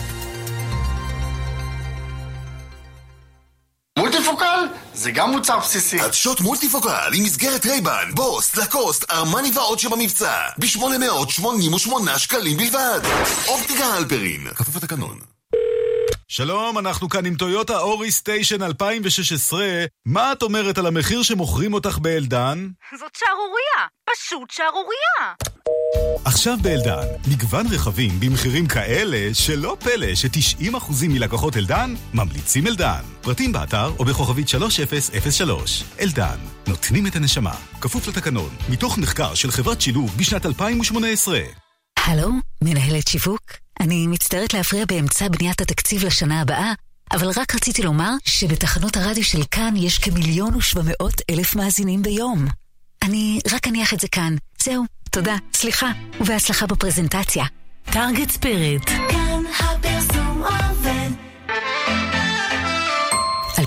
[4.27, 5.99] מולטיפוקל זה גם מוצר בסיסי.
[5.99, 10.49] עדשות מולטיפוקל עם מסגרת רייבן, בוס, לקוסט, ארמני ועוד שבמבצע.
[10.57, 12.99] ב-888 שקלים בלבד.
[13.47, 15.19] אופטיקה הלפרין, כפוף לתקנון.
[16.27, 19.65] שלום, אנחנו כאן עם טויוטה אורי סטיישן 2016.
[20.05, 22.67] מה את אומרת על המחיר שמוכרים אותך באלדן?
[22.99, 25.33] זאת שערורייה, פשוט שערורייה.
[26.25, 33.01] עכשיו באלדן, מגוון רכבים במחירים כאלה שלא פלא ש-90% מלקוחות אלדן ממליצים אלדן.
[33.21, 35.83] פרטים באתר או בכוכבית 3003.
[35.99, 37.55] אלדן, נותנים את הנשמה.
[37.81, 41.39] כפוף לתקנון, מתוך מחקר של חברת שילוב בשנת 2018.
[42.05, 42.29] הלו,
[42.63, 43.41] מנהלת שיווק?
[43.79, 46.73] אני מצטערת להפריע באמצע בניית התקציב לשנה הבאה,
[47.11, 52.45] אבל רק רציתי לומר שבתחנות הרדיו של כאן יש כמיליון ושבע מאות אלף מאזינים ביום.
[53.03, 54.35] אני רק אניח את זה כאן.
[54.63, 55.91] זהו, תודה, סליחה,
[56.21, 57.45] ובהצלחה בפרזנטציה.
[57.91, 58.89] טארגט ספיריט.
[58.89, 59.43] כאן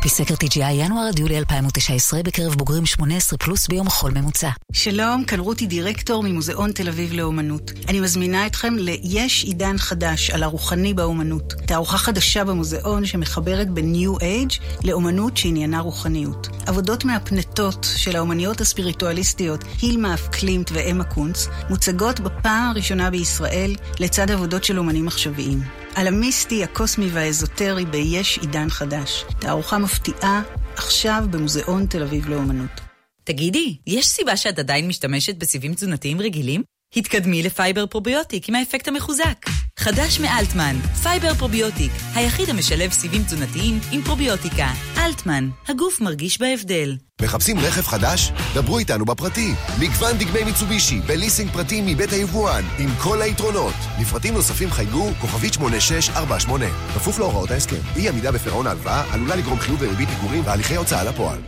[0.02, 4.50] פי סקר TGI ינואר עד יולי 2019 בקרב בוגרים 18 פלוס ביום חול ממוצע.
[4.72, 7.70] שלום, כאן רותי דירקטור ממוזיאון תל אביב לאומנות.
[7.88, 11.52] אני מזמינה אתכם ל"יש עידן חדש" על הרוחני באומנות.
[11.66, 14.50] תערוכה חדשה במוזיאון שמחברת בין ניו אייג'
[14.84, 16.48] לאומנות שעניינה רוחניות.
[16.66, 20.28] עבודות מהפנטות של האומניות הספיריטואליסטיות הילמה אף
[20.72, 25.62] ואמה קונץ מוצגות בפעם הראשונה בישראל לצד עבודות של אומנים עכשוויים.
[25.94, 29.24] על המיסטי, הקוסמי והאזוטרי ב"יש עידן חדש".
[29.38, 30.42] תערוכה מפתיעה,
[30.76, 32.80] עכשיו במוזיאון תל אביב לאומנות.
[33.24, 36.62] תגידי, יש סיבה שאת עדיין משתמשת בסיבים תזונתיים רגילים?
[36.96, 39.46] התקדמי לפייבר פרוביוטיק עם האפקט המחוזק.
[39.78, 44.68] חדש מאלטמן, פייבר פרוביוטיק, היחיד המשלב סיבים תזונתיים עם פרוביוטיקה.
[45.06, 46.96] אלטמן, הגוף מרגיש בהבדל.
[47.22, 48.32] מחפשים רכב חדש?
[48.54, 49.54] דברו איתנו בפרטי.
[49.78, 53.74] מגוון דגמי מיצובישי בליסינג פרטי מבית היבואן, עם כל היתרונות.
[54.00, 56.66] לפרטים נוספים חייגו כוכבית 8648.
[56.94, 57.76] כפוף להוראות ההסכם.
[57.96, 61.38] אי עמידה בפירעון ההלוואה עלולה לגרום חיוב וריבית פיגורים והליכי הוצאה לפועל.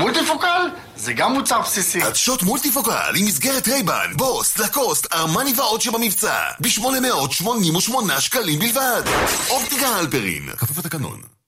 [0.00, 0.62] מולטיפוקל?
[0.96, 2.02] זה גם מוצר בסיסי.
[2.02, 6.38] עדשות מולטיפוקל עם מסגרת רייבן, בוס, לקוסט, ארמני ועוד שבמבצע.
[6.60, 9.02] ב-888 שקלים בלבד.
[9.50, 11.39] אופטיקה הלפרין, כפוף לתקנון.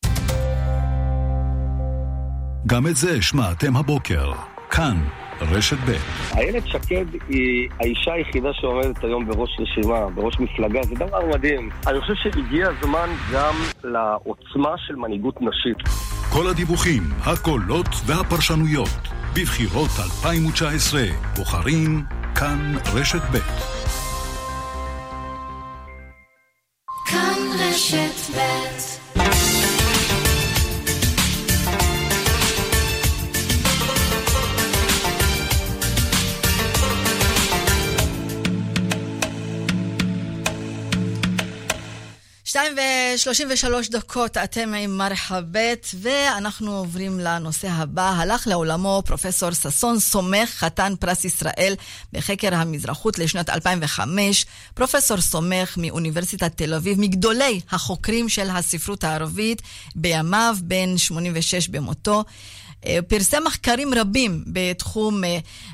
[2.72, 4.32] גם את זה שמעתם הבוקר.
[4.70, 4.96] כאן,
[5.40, 5.92] רשת ב'.
[6.36, 11.70] איילת שקד היא האישה היחידה שעומדת היום בראש רשימה, בראש מפלגה, זה דבר מדהים.
[11.86, 13.54] אני חושב שהגיע הזמן גם
[13.84, 15.76] לעוצמה של מנהיגות נשית.
[16.32, 19.08] כל הדיווחים, הקולות והפרשנויות.
[19.36, 21.00] בבחירות 2019,
[21.36, 22.02] בוחרים
[22.34, 23.38] כאן רשת ב'.
[27.06, 29.61] כאן רשת ב'
[42.52, 42.76] שתיים
[43.14, 48.10] ושלושים ושלוש דקות, אתם עם מרחבת, ואנחנו עוברים לנושא הבא.
[48.16, 51.74] הלך לעולמו פרופסור ששון סומך, חתן פרס ישראל
[52.12, 54.46] בחקר המזרחות לשנת 2005.
[54.74, 59.62] פרופסור סומך מאוניברסיטת תל אביב, מגדולי החוקרים של הספרות הערבית,
[59.94, 62.24] בימיו, בן 86 במותו.
[63.08, 65.22] פרסם מחקרים רבים בתחום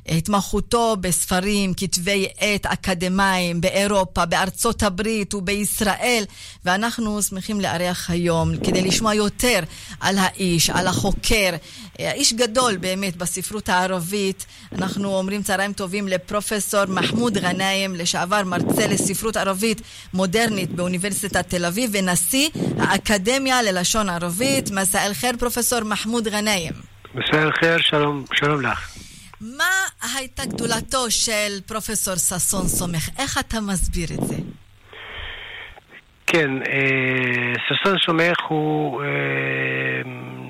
[0.07, 6.25] התמחותו בספרים, כתבי עת אקדמיים באירופה, בארצות הברית ובישראל,
[6.64, 9.61] ואנחנו שמחים לארח היום כדי לשמוע יותר
[10.01, 11.51] על האיש, על החוקר,
[11.99, 14.47] איש גדול באמת בספרות הערבית.
[14.73, 19.81] אנחנו אומרים צהריים טובים לפרופסור מחמוד גנאים, לשעבר מרצה לספרות ערבית
[20.14, 24.71] מודרנית באוניברסיטת תל אביב ונשיא האקדמיה ללשון ערבית.
[24.71, 26.98] מסע אל חיר פרופסור מחמוד גנאים.
[27.14, 28.97] מסע אל-חיר, שלום, שלום לך.
[29.40, 29.64] מה
[30.16, 33.09] הייתה גדולתו של פרופסור ששון סומך?
[33.18, 34.37] איך אתה מסביר את זה?
[36.27, 36.51] כן,
[37.68, 39.03] ששון סומך הוא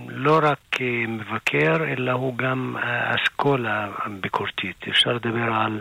[0.09, 2.77] לא רק מבקר, אלא הוא גם
[3.15, 3.89] אסכולה
[4.21, 4.85] ביקורתית.
[4.91, 5.81] אפשר לדבר על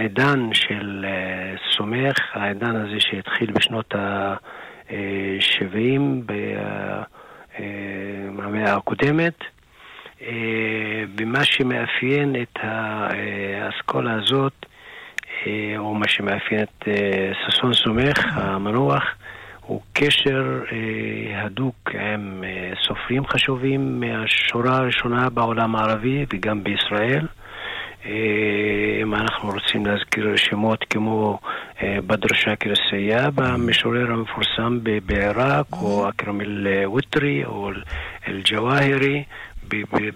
[0.00, 1.06] עידן של
[1.76, 6.00] סומך, העידן הזה שהתחיל בשנות ה-70
[8.36, 9.34] במאה הקודמת.
[11.14, 14.66] במה שמאפיין את האסכולה הזאת,
[15.78, 16.88] או מה שמאפיין את
[17.46, 19.04] ששון סומך, המנוח,
[19.60, 20.62] הוא קשר
[21.34, 22.44] הדוק עם
[22.86, 27.26] סופרים חשובים מהשורה הראשונה בעולם הערבי וגם בישראל.
[29.02, 31.38] אם אנחנו רוצים להזכיר שמות כמו
[31.82, 37.70] בדר שאקר א-סיאב, המשורר המפורסם בעיראק, או אכרם אל-ותרי, או
[38.28, 39.24] אל-ג'וואהרי.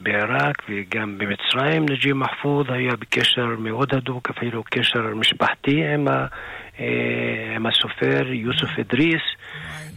[0.02, 6.26] בעיראק וגם במצרים נגיב מחפוז היה בקשר מאוד הדוק, אפילו קשר משפחתי עם, ה,
[7.56, 9.22] עם הסופר יוסוף אדריס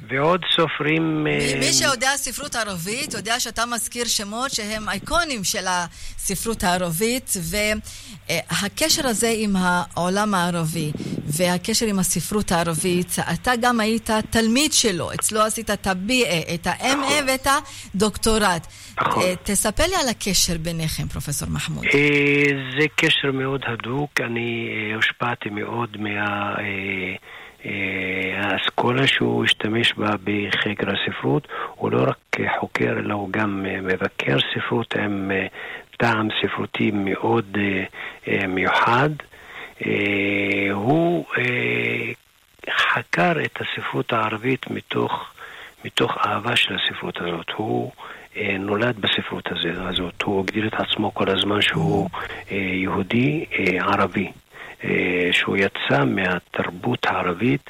[0.10, 1.24] ועוד סופרים...
[1.60, 7.34] מי שיודע ספרות ערבית יודע שאתה מזכיר שמות שהם אייקונים של הספרות הערבית
[8.30, 10.92] והקשר הזה עם העולם הערבי
[11.26, 17.24] והקשר עם הספרות הערבית, אתה גם היית תלמיד שלו, אצלו עשית את ה-BA, את ה-MA
[17.28, 17.48] ואת
[17.96, 18.68] הדוקטורט.
[19.02, 19.24] נכון.
[19.44, 21.86] תספר לי על הקשר ביניכם, פרופסור מחמוד.
[22.80, 26.56] זה קשר מאוד הדוק, אני הושפעתי מאוד מה...
[28.36, 34.96] האסכולה שהוא השתמש בה בחקר הספרות, הוא לא רק חוקר, אלא הוא גם מבקר ספרות
[34.96, 35.32] עם
[35.98, 37.58] טעם ספרותי מאוד
[38.48, 39.10] מיוחד.
[40.72, 41.26] הוא
[42.70, 45.34] חקר את הספרות הערבית מתוך,
[45.86, 47.50] מתוך אהבה של הספרות הזאת.
[47.56, 47.92] הוא
[48.60, 52.10] נולד בספרות הזאת, הוא הגדיר את עצמו כל הזמן שהוא
[52.52, 53.46] יהודי
[53.80, 54.32] ערבי.
[55.32, 57.70] שהוא יצא מהתרבות הערבית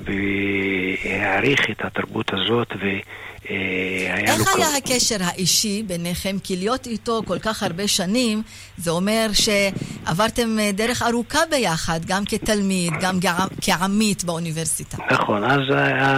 [0.00, 4.44] והעריך את התרבות הזאת והיה לו...
[4.44, 6.36] איך היה הקשר האישי ביניכם?
[6.44, 8.42] כי להיות איתו כל כך הרבה שנים,
[8.76, 13.18] זה אומר שעברתם דרך ארוכה ביחד, גם כתלמיד, גם
[13.60, 14.96] כעמית באוניברסיטה.
[15.10, 15.60] נכון, אז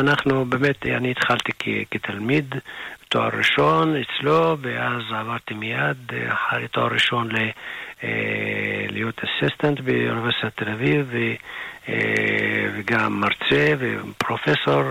[0.01, 1.53] אנחנו באמת, אני התחלתי
[1.91, 2.55] כתלמיד
[3.09, 5.97] תואר ראשון אצלו, ואז עברתי מיד
[6.29, 7.39] אחרי תואר ראשון ל...
[8.91, 11.13] להיות אסיסטנט באוניברסיטת תל אביב
[12.75, 14.83] וגם מרצה ופרופסור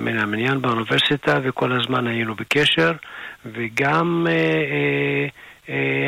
[0.00, 2.92] מן המניין באוניברסיטה וכל הזמן היינו בקשר
[3.46, 5.26] וגם אה,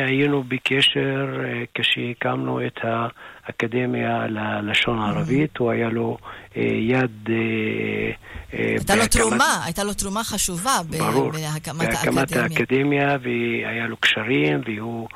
[0.07, 6.17] היינו בקשר אה, כשהקמנו את האקדמיה ללשון הערבית, הוא היה לו
[6.57, 7.29] אה, יד...
[8.51, 11.91] הייתה לו תרומה, הייתה לו תרומה חשובה בהקמת האקדמיה.
[11.91, 15.07] בהקמת האקדמיה, והיה לו קשרים, והוא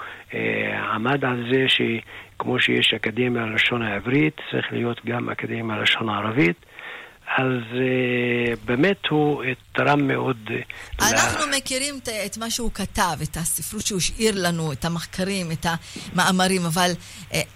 [0.94, 6.66] עמד על זה שכמו שיש אקדמיה ללשון העברית, צריך להיות גם אקדמיה ללשון הערבית.
[7.38, 10.38] אז uh, באמת הוא תרם מאוד...
[10.48, 11.58] Uh, אנחנו לה...
[11.58, 15.66] מכירים את, את מה שהוא כתב, את הספרות שהוא השאיר לנו, את המחקרים, את
[16.14, 16.92] המאמרים, אבל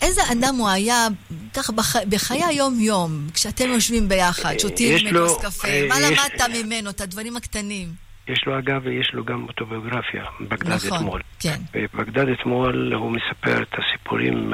[0.01, 1.07] איזה אדם הוא היה,
[1.53, 1.95] ככה בח...
[1.95, 6.19] בחיי היום-יום, כשאתם יושבים ביחד, שותים מכוס קפה, מה יש...
[6.19, 8.04] למדת ממנו, את הדברים הקטנים?
[8.27, 11.21] יש לו אגב, יש לו גם אוטוביוגרפיה, בגדד נכון, אתמול.
[11.39, 11.57] כן.
[11.73, 14.53] בבגדד אתמול הוא מספר את הסיפורים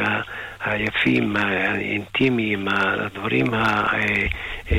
[0.65, 3.91] היפים, האינטימיים, הדברים ה...
[4.71, 4.77] אה,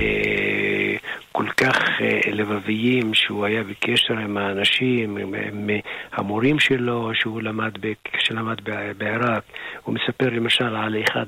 [1.33, 5.71] כל כך אה, לבביים, שהוא היה בקשר עם האנשים, עם,
[6.13, 7.73] המורים שלו, שהוא למד,
[8.05, 8.57] כשלמד
[8.99, 9.43] בעיראק.
[9.83, 11.27] הוא מספר למשל על אחד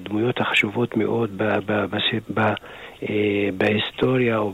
[0.00, 1.96] הדמויות החשובות מאוד ב, ב, ב,
[2.34, 2.52] ב,
[3.56, 4.52] בהיסטוריה או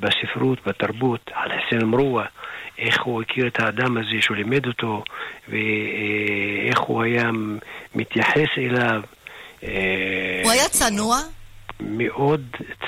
[0.00, 2.24] בספרות, בתרבות, על חסן מרוע.
[2.78, 5.04] איך הוא הכיר את האדם הזה, שהוא לימד אותו,
[5.48, 7.30] ואיך הוא היה
[7.94, 9.02] מתייחס אליו.
[10.42, 11.18] הוא היה צנוע?
[11.80, 12.42] מאוד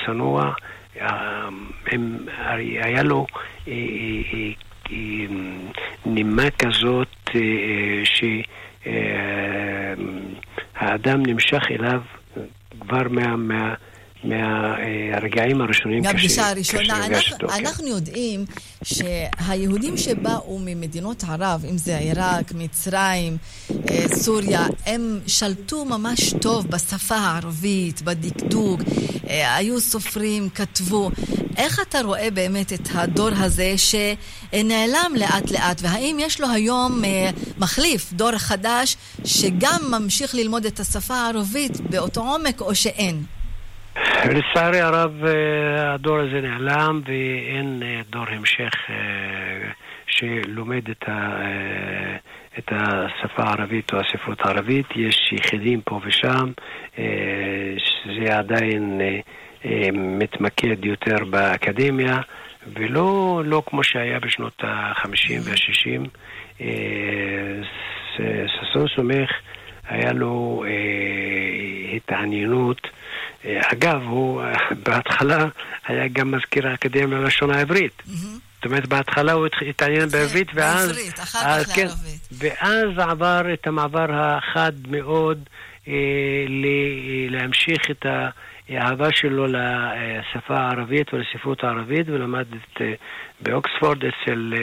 [0.05, 0.53] צנוע.
[1.91, 2.17] הם,
[2.83, 3.25] היה לו
[3.67, 4.51] אה, אה,
[4.91, 5.25] אה,
[6.05, 7.29] נימה כזאת
[10.83, 12.01] שהאדם נמשך אליו
[12.79, 13.35] כבר מה...
[13.35, 13.73] מה
[14.23, 17.05] מהרגעים הראשונים גם פגישה הראשונה.
[17.05, 17.47] אנחנו, כן.
[17.49, 18.45] אנחנו יודעים
[18.83, 23.37] שהיהודים שבאו ממדינות ערב, אם זה עיראק, מצרים,
[23.71, 28.81] אה, סוריה, הם שלטו ממש טוב בשפה הערבית, בדקדוק,
[29.29, 31.11] אה, היו סופרים, כתבו.
[31.57, 37.29] איך אתה רואה באמת את הדור הזה שנעלם לאט לאט, והאם יש לו היום אה,
[37.57, 43.38] מחליף, דור חדש, שגם ממשיך ללמוד את השפה הערבית באותו עומק או שאין?
[44.25, 48.95] לצערי הרב אה, הדור הזה נעלם ואין אה, דור המשך אה,
[50.07, 51.37] שלומד את, ה,
[52.59, 54.85] את השפה הערבית או הספרות הערבית.
[54.95, 56.51] יש יחידים פה ושם,
[57.77, 59.01] שזה עדיין
[59.93, 62.17] מתמקד יותר באקדמיה,
[62.73, 66.09] ולא לא כמו שהיה בשנות ה-50 וה-60.
[68.17, 69.29] ששון סומך
[69.89, 70.63] היה לו
[71.95, 72.87] התעניינות
[73.45, 75.47] אגב, הוא אה, בהתחלה
[75.87, 78.03] היה גם מזכיר האקדמיה ללשון העברית.
[78.55, 80.87] זאת אומרת, בהתחלה הוא התעניין בעברית, ואז...
[80.87, 82.29] בעברית, אחר כך כן, לערבית.
[82.31, 85.43] ואז עבר את המעבר החד מאוד
[85.87, 85.93] אה,
[87.29, 88.05] להמשיך את
[88.69, 92.81] האהבה שלו לשפה הערבית ולספרות הערבית, ולמד את,
[93.41, 94.53] באוקספורד אצל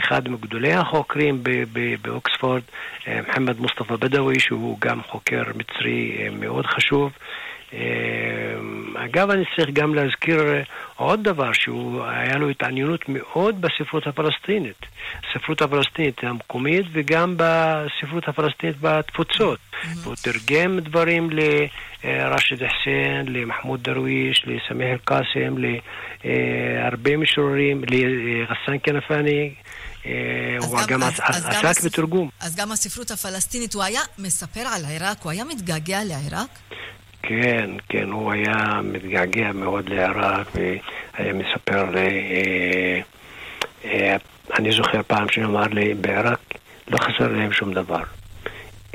[0.00, 1.42] אחד מגדולי החוקרים
[2.02, 2.62] באוקספורד,
[3.26, 7.12] מוחמד מוסטפא בדווי, שהוא גם חוקר מצרי מאוד חשוב.
[7.74, 7.78] אה,
[9.04, 10.42] אגב, אני צריך גם להזכיר
[10.96, 14.86] עוד דבר, שהוא, היה לו התעניינות מאוד בספרות הפלסטינית.
[15.30, 19.58] הספרות הפלסטינית המקומית וגם בספרות הפלסטינית בתפוצות.
[20.04, 25.54] הוא תרגם דברים לרשד חסיין, למחמוד דרוויש, לסמיח אל-קאסם,
[26.24, 29.54] להרבה משוררים, לרסאן כנפאני.
[30.58, 32.28] הוא גם עסק בתרגום.
[32.40, 35.22] אז גם הספרות הפלסטינית, הוא היה מספר על עיראק?
[35.22, 36.48] הוא היה מתגעגע לעיראק?
[37.22, 43.00] כן, כן, הוא היה מתגעגע מאוד לעיראק והיה מספר לי, אה,
[43.84, 44.16] אה,
[44.58, 46.40] אני זוכר פעם שהוא אמר לי, בעיראק
[46.88, 48.02] לא חסר להם שום דבר.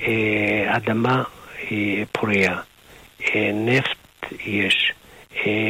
[0.02, 1.24] אה, אדמה
[1.70, 2.60] היא פוריה,
[3.54, 4.87] נפט יש,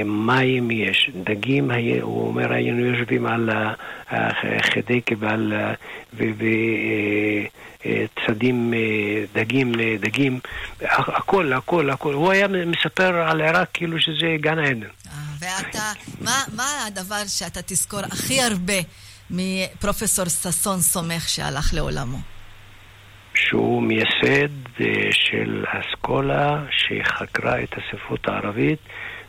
[0.05, 3.49] מים יש, דגים, הוא אומר, היינו יושבים על
[4.09, 5.53] החדקה ועל...
[8.27, 10.39] צדים, אה, דגים, אה, דגים,
[10.81, 12.13] הכל, הכל, הכל.
[12.13, 14.83] הוא היה מספר על עיראק כאילו שזה גן עדן.
[14.83, 18.73] אה, ואתה, מה, מה הדבר שאתה תזכור הכי הרבה
[19.29, 22.17] מפרופסור ששון סומך שהלך לעולמו?
[23.35, 28.79] שהוא מייסד של אסכולה שחקרה את הספרות הערבית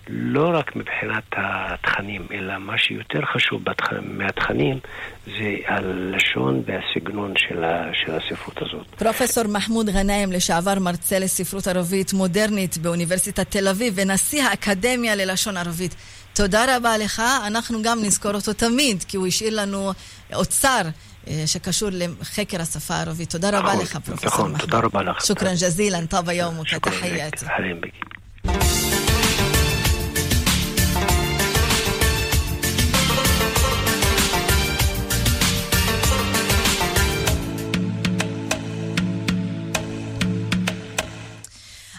[0.09, 3.93] לא רק מבחינת התכנים, אלא מה שיותר חשוב בתכ...
[4.03, 4.79] מהתכנים
[5.27, 7.91] זה הלשון והסגנון של, ה...
[7.93, 8.87] של הספרות הזאת.
[8.87, 15.95] פרופסור מחמוד גנאים, לשעבר מרצה לספרות ערבית מודרנית באוניברסיטת תל אביב ונשיא האקדמיה ללשון ערבית.
[16.35, 19.93] תודה רבה לך, אנחנו גם נזכור אותו תמיד, כי הוא השאיר לנו
[20.35, 20.83] אוצר
[21.29, 23.31] אה, שקשור לחקר השפה הערבית.
[23.31, 24.71] תודה רבה נכון, לך, פרופסור נכון, מחמוד.
[24.71, 25.27] תודה רבה לך.
[25.27, 27.47] שוכרן ג'זילן, טוב היום וכתחייתי.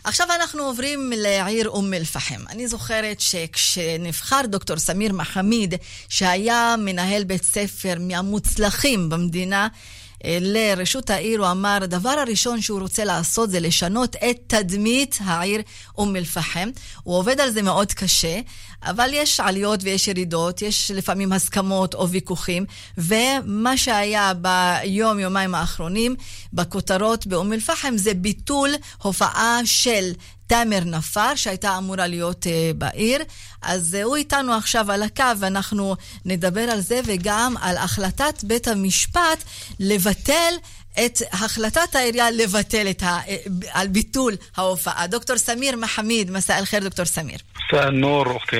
[0.09, 2.41] עכשיו אנחנו עוברים לעיר אום אל-פחם.
[2.49, 5.73] אני זוכרת שכשנבחר דוקטור סמיר מחמיד,
[6.09, 9.67] שהיה מנהל בית ספר מהמוצלחים במדינה,
[10.25, 15.61] אה, לרשות העיר, הוא אמר, הדבר הראשון שהוא רוצה לעשות זה לשנות את תדמית העיר
[15.97, 16.69] אום אל-פחם.
[17.03, 18.39] הוא עובד על זה מאוד קשה,
[18.83, 22.65] אבל יש עליות ויש ירידות, יש לפעמים הסכמות או ויכוחים,
[22.97, 26.15] ומה שהיה ביום-יומיים האחרונים
[26.53, 28.69] בכותרות באום אל-פחם זה ביטול
[29.01, 30.11] הופעה של
[30.49, 33.21] תאמר נפאר, שהייתה אמורה להיות uh, בעיר.
[33.61, 38.67] אז uh, הוא איתנו עכשיו על הקו, ואנחנו נדבר על זה, וגם על החלטת בית
[38.67, 39.43] המשפט
[39.79, 40.53] לבטל
[41.05, 43.19] את החלטת העירייה לבטל את ה...
[43.71, 45.07] על ביטול ההופעה.
[45.07, 47.37] דוקטור סמיר מחמיד, מסע אל-חיר, דוקטור סמיר.
[47.73, 48.57] מסע נור, אוכתי.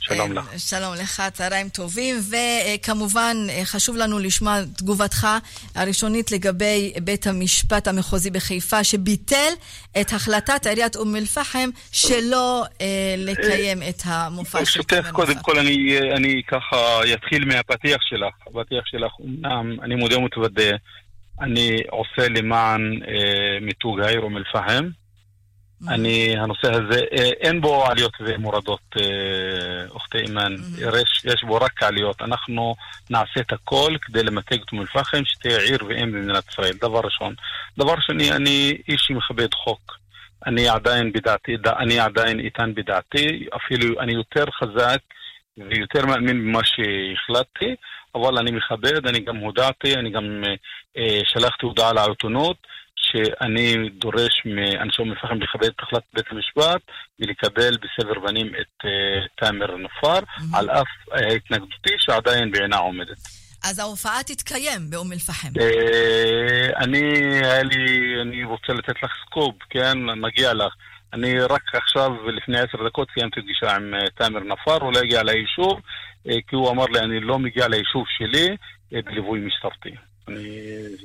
[0.00, 0.44] שלום לך.
[0.58, 5.26] שלום לך, צהריים טובים, וכמובן חשוב לנו לשמוע תגובתך
[5.74, 9.52] הראשונית לגבי בית המשפט המחוזי בחיפה, שביטל
[10.00, 15.98] את החלטת עיריית אום אל-פחם שלא אה, לקיים את המופע של ברשותך, קודם כל אני,
[16.16, 18.34] אני ככה אתחיל מהפתיח שלך.
[18.46, 20.70] הפתיח שלך, אמנם אני מודה ומתוודה.
[21.40, 24.88] אני עושה למען אה, מיתוג העיר אום אל-פחם.
[25.88, 30.54] אני, הנושא הזה, אה, אין בו עליות ומורדות, אה, אוכתי אימאן.
[30.54, 30.96] Mm-hmm.
[30.96, 32.22] יש, יש בו רק עליות.
[32.22, 32.74] אנחנו
[33.10, 37.34] נעשה את הכל כדי למתג את אום אל-פחם, שתהיה עיר ואם במדינת ישראל, דבר ראשון.
[37.78, 40.02] דבר שני, אני איש שמכבד חוק.
[40.46, 44.98] אני עדיין בדעתי, אני עדיין איתן בדעתי, אפילו אני יותר חזק
[45.58, 47.74] ויותר מאמין במה שהחלטתי,
[48.14, 50.42] אבל אני מכבד, אני גם הודעתי, אני גם
[50.96, 52.56] אה, שלחתי הודעה לעיתונות,
[53.12, 56.82] שאני דורש מאנשי אום אל-פחם לכבד את החלטת בית המשפט
[57.20, 60.56] ולקבל בסבר פנים את אה, תאמר נפאר, mm-hmm.
[60.56, 63.18] על אף התנגדותי שעדיין בעינה עומדת.
[63.64, 65.48] אז ההופעה תתקיים באום אל-פחם.
[65.60, 67.00] אה, אני,
[67.42, 67.86] היה לי,
[68.22, 69.98] אני רוצה לתת לך סקופ, כן?
[69.98, 70.74] מגיע לך.
[71.12, 75.22] אני רק עכשיו, לפני עשר דקות, סיימתי פגישה עם אה, תאמר נפאר, הוא לא הגיע
[75.22, 75.80] ליישוב,
[76.28, 78.56] אה, כי הוא אמר לי, אני לא מגיע ליישוב שלי
[78.94, 79.90] אה, בליווי משטרתי.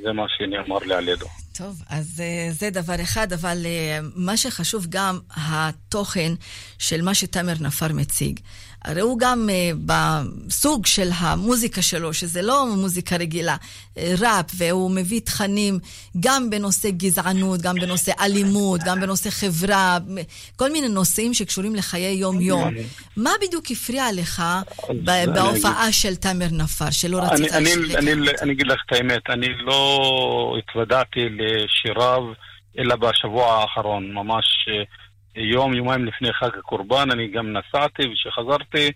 [0.04, 1.26] זה מה שנאמר לי על ידו.
[1.58, 3.66] טוב, אז זה דבר אחד, אבל
[4.16, 6.32] מה שחשוב גם, התוכן
[6.80, 8.40] של מה שתאמר נפאר מציג.
[8.86, 13.56] הרי הוא גם uh, בסוג של המוזיקה שלו, שזה לא מוזיקה רגילה,
[13.98, 15.80] אה, ראפ, והוא מביא תכנים
[16.20, 19.98] גם בנושא גזענות, גם בנושא אלימות, גם בנושא חברה,
[20.56, 22.74] כל מיני נושאים שקשורים לחיי יום-יום.
[23.18, 24.44] מה בדיוק הפריע לך
[25.34, 27.54] בהופעה של תאמר נפאר, שלא רצית?
[28.42, 32.22] אני אגיד לך את האמת, אני לא התוודעתי לשיריו,
[32.80, 34.46] אלא בשבוע האחרון, ממש...
[35.38, 38.92] אה, יום, יומיים לפני חג הקורבן, אני גם נסעתי וכשחזרתי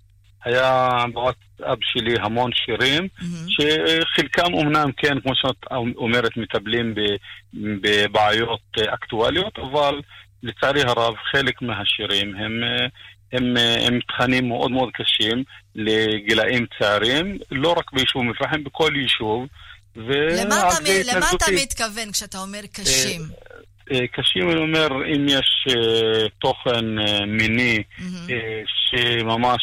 [0.45, 3.47] היה בוואטסאפ שלי המון שירים, mm-hmm.
[3.47, 6.95] שחלקם אמנם, כן, כמו שאת אומרת, מטפלים
[7.54, 8.62] בבעיות
[8.93, 10.01] אקטואליות, אבל
[10.43, 12.51] לצערי הרב, חלק מהשירים הם,
[13.34, 15.43] הם, הם תכנים מאוד מאוד קשים
[15.75, 19.47] לגילאים צעירים, לא רק ביישוב מפרחם, בכל יישוב.
[19.95, 23.21] למה אתה, למה אתה מתכוון כשאתה אומר קשים?
[23.91, 27.84] אה, קשים, אני אומר, אם יש uh, תוכן uh, מיני
[28.65, 29.62] שממש...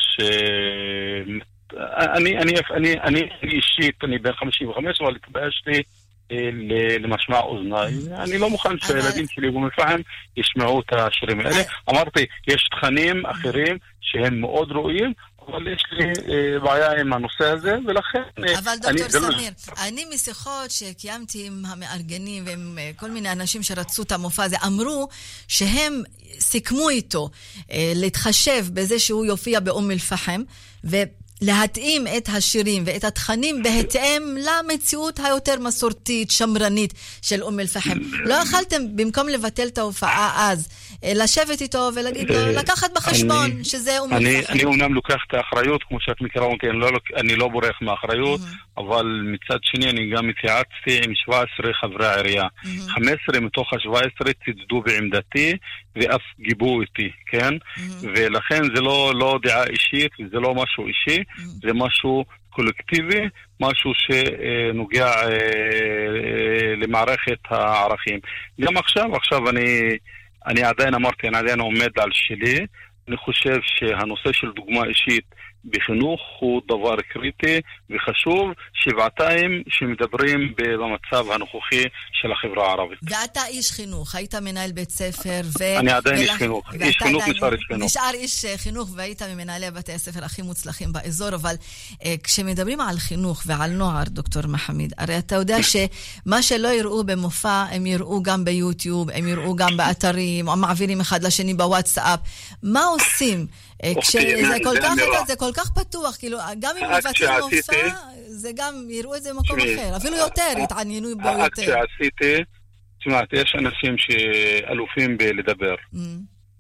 [2.17, 5.83] אני, אני, אני, אני, אני אישית, אני בן 55, אבל התביישתי
[7.01, 7.93] למשמע אוזניי.
[8.25, 10.01] אני לא מוכן שהילדים שלי באום אל-פחם
[10.37, 11.63] ישמעו את השירים האלה.
[11.91, 15.13] אמרתי, יש תכנים אחרים שהם מאוד ראויים,
[15.49, 18.23] אבל יש לי אה, בעיה עם הנושא הזה, ולכן...
[18.49, 19.83] אה, אבל דוקטור אני, סמיר, לא...
[19.83, 25.09] אני משיחות שקיימתי עם המארגנים ועם אה, כל מיני אנשים שרצו את המופע הזה, אמרו
[25.49, 26.03] שהם
[26.41, 27.31] סיכמו איתו
[27.95, 30.43] להתחשב בזה שהוא יופיע באום אל-פחם,
[31.41, 37.99] להתאים את השירים ואת התכנים בהתאם למציאות היותר מסורתית, שמרנית של אום אל-פחם.
[38.25, 40.69] לא יכלתם, במקום לבטל את ההופעה אז,
[41.05, 44.53] לשבת איתו ולהגיד לו, אה, לקחת בחשבון שזה אום אל-פחם.
[44.53, 48.41] אני אומנם לוקח את האחריות, כמו שאת מכירה אותי, אני לא, אני לא בורח מאחריות,
[48.79, 52.47] אבל מצד שני אני גם התייעצתי עם 17 חברי העירייה.
[52.89, 55.57] 15 מתוך ה-17 צידדו בעמדתי
[55.97, 57.55] ואף גיבו אותי, כן?
[58.03, 61.23] ולכן זה לא, לא דעה אישית וזה לא משהו אישי,
[61.63, 62.25] זה משהו
[62.59, 63.29] קולקטיבי,
[63.61, 68.21] משהו שנוגע אה, אה, למערכת הערכים.
[68.61, 69.97] גם עכשיו, עכשיו אני,
[70.49, 72.67] אני עדיין אמרתי, אני עדיין עומד על שלי.
[73.09, 75.25] אני חושב שהנושא של דוגמה אישית
[75.65, 82.99] בחינוך הוא דבר קריטי וחשוב שבעתיים שמדברים במצב הנוכחי של החברה הערבית.
[83.03, 85.79] ואתה איש חינוך, היית מנהל בית ספר, ו...
[85.79, 86.75] אני עדיין איש חינוך.
[86.75, 87.85] איש חינוך נשאר איש חינוך.
[87.85, 91.55] נשאר איש אה, חינוך, והיית ממנהלי בתי הספר הכי מוצלחים באזור, אבל
[92.05, 97.65] אה, כשמדברים על חינוך ועל נוער, דוקטור מחמיד, הרי אתה יודע שמה שלא יראו במופע,
[97.71, 102.21] הם יראו גם ביוטיוב, הם יראו גם באתרים, מעבירים אחד לשני בוואטסאפ.
[102.63, 103.47] מה עושים?
[103.85, 104.95] אה, אוקיי, כשזה זה כל כך.
[105.27, 107.89] זה כל כך פתוח, כאילו, גם אם האקט מבצעים מופע,
[108.27, 111.63] זה גם יראו את זה במקום אחר, אפילו יותר, יתעניינו בו יותר.
[111.63, 112.43] שעשיתי,
[112.99, 115.75] תשמעת, יש אנשים שאלופים בלדבר.
[115.95, 115.99] Mm.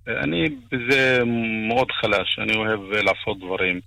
[0.09, 1.23] אני בזה
[1.69, 3.81] מאוד חלש, אני אוהב לעשות דברים.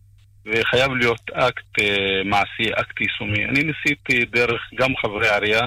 [0.46, 3.46] וחייב להיות אקט אה, מעשי, אקט יישומי.
[3.46, 5.66] אני ניסיתי דרך גם חברי עירייה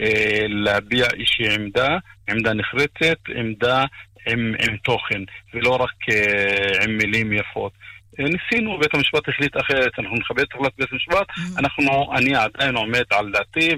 [0.00, 1.98] אה, להביע איזושהי עמדה,
[2.30, 3.84] עמדה נחרצת, עמדה
[4.26, 5.22] עם, עם תוכן,
[5.54, 7.72] ולא רק אה, עם מילים יפות.
[8.20, 11.26] אה, ניסינו, בית המשפט החליט אחרת, אנחנו נכבד את החלטת בית המשפט,
[11.58, 13.68] אנחנו, אני עדיין עומד על דעתי,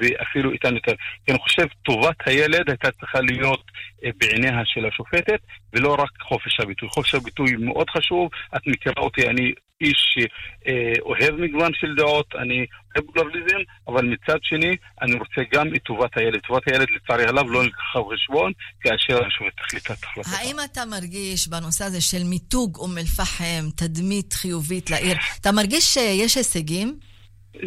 [0.00, 0.92] ואפילו איתן יותר.
[1.26, 3.62] כי אני חושב, טובת הילד הייתה צריכה להיות
[4.04, 5.40] אה, בעיניה של השופטת,
[5.72, 6.88] ולא רק חופש הביטוי.
[6.88, 12.66] חופש הביטוי מאוד חשוב, את מכירה אותי, אני איש שאוהב מגוון של דעות, אני
[12.96, 13.58] אוהב פלורליזם,
[13.88, 16.40] אבל מצד שני, אני רוצה גם את טובת הילד.
[16.40, 20.30] טובת הילד, לצערי הרב, לא נלקחה בחשבון, כאשר השופט החליטה את ההחלטה.
[20.30, 26.36] האם אתה מרגיש בנושא הזה של מיתוג אום אל-פחם, תדמית חיובית לעיר, אתה מרגיש שיש
[26.36, 26.98] הישגים?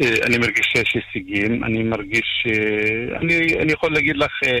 [0.02, 2.46] אה, אני מרגיש שיש הישגים, אני מרגיש...
[2.46, 4.58] אה, אני, אני יכול להגיד לך, אה,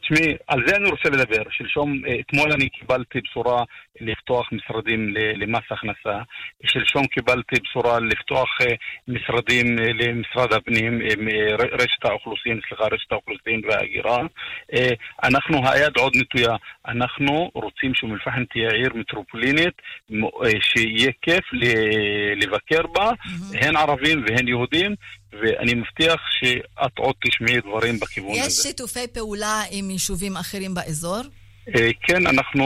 [0.00, 1.42] תשמעי, על זה אני רוצה לדבר.
[1.50, 3.64] שלשום, אה, אתמול אני קיבלתי בשורה
[4.00, 6.18] לפתוח משרדים למס הכנסה.
[6.66, 8.74] שלשום קיבלתי בשורה לפתוח אה,
[9.08, 14.18] משרדים אה, למשרד הפנים, אה, רשת האוכלוסין, סליחה, רשת האוכלוסין וההגירה.
[14.74, 14.94] אה,
[15.24, 16.56] אנחנו, היד עוד נטויה.
[16.86, 19.74] אנחנו רוצים שאום אל-פחם תהיה עיר מטרופולינית,
[20.12, 21.44] אה, שיהיה כיף
[22.36, 23.10] לבקר בה,
[23.54, 24.94] הן ערבים והן יהודים,
[25.32, 28.62] ואני מבטיח שאת עוד תשמעי דברים בכיוון יש הזה.
[28.62, 31.20] שיתופי פעולה עם יישובים אחרים באזור?
[31.76, 32.64] אה, כן, אנחנו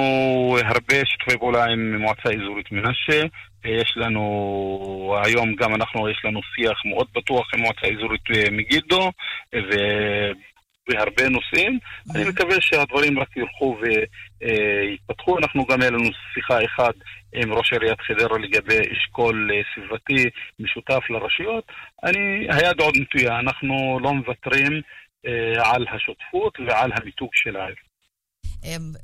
[0.65, 3.23] הרבה שיתופי פעולה עם מועצה אזורית מנשה.
[3.67, 8.51] אה, יש לנו, היום גם אנחנו, יש לנו שיח מאוד פתוח עם מועצה אזורית אה,
[8.51, 9.11] מגידו,
[9.55, 11.79] ובהרבה נושאים.
[12.15, 13.77] אני מקווה שהדברים רק ילכו
[14.45, 15.39] ויתפתחו.
[15.39, 16.95] אנחנו גם, היה לנו שיחה אחת
[17.35, 20.31] עם ראש עיריית חדרה לגבי אשכול אה, סביבתי
[20.61, 21.65] משותף לרשויות.
[22.05, 24.81] אני, היד עוד נטויה, אנחנו לא מוותרים
[25.27, 27.75] אה, על השותפות ועל המיתוג של העיר.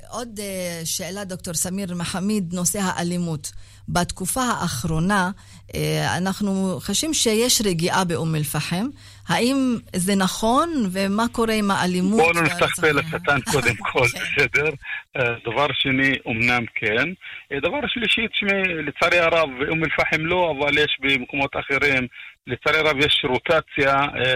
[0.09, 3.51] עוד אה, שאלה, דוקטור סמיר מחמיד, נושא האלימות.
[3.93, 5.31] בתקופה האחרונה
[5.75, 8.85] אה, אנחנו חשים שיש רגיעה באום אל-פחם.
[9.27, 12.19] האם זה נכון, ומה קורה עם האלימות?
[12.19, 14.69] בואו לא נפתח פה לשטן קודם כל, בסדר?
[15.17, 17.09] אה, דבר שני, אמנם כן.
[17.51, 22.07] אה, דבר שלישי, תשמעי, לצערי הרב, אום אל-פחם לא, אבל יש במקומות אחרים,
[22.47, 23.93] לצערי הרב יש רוטציה,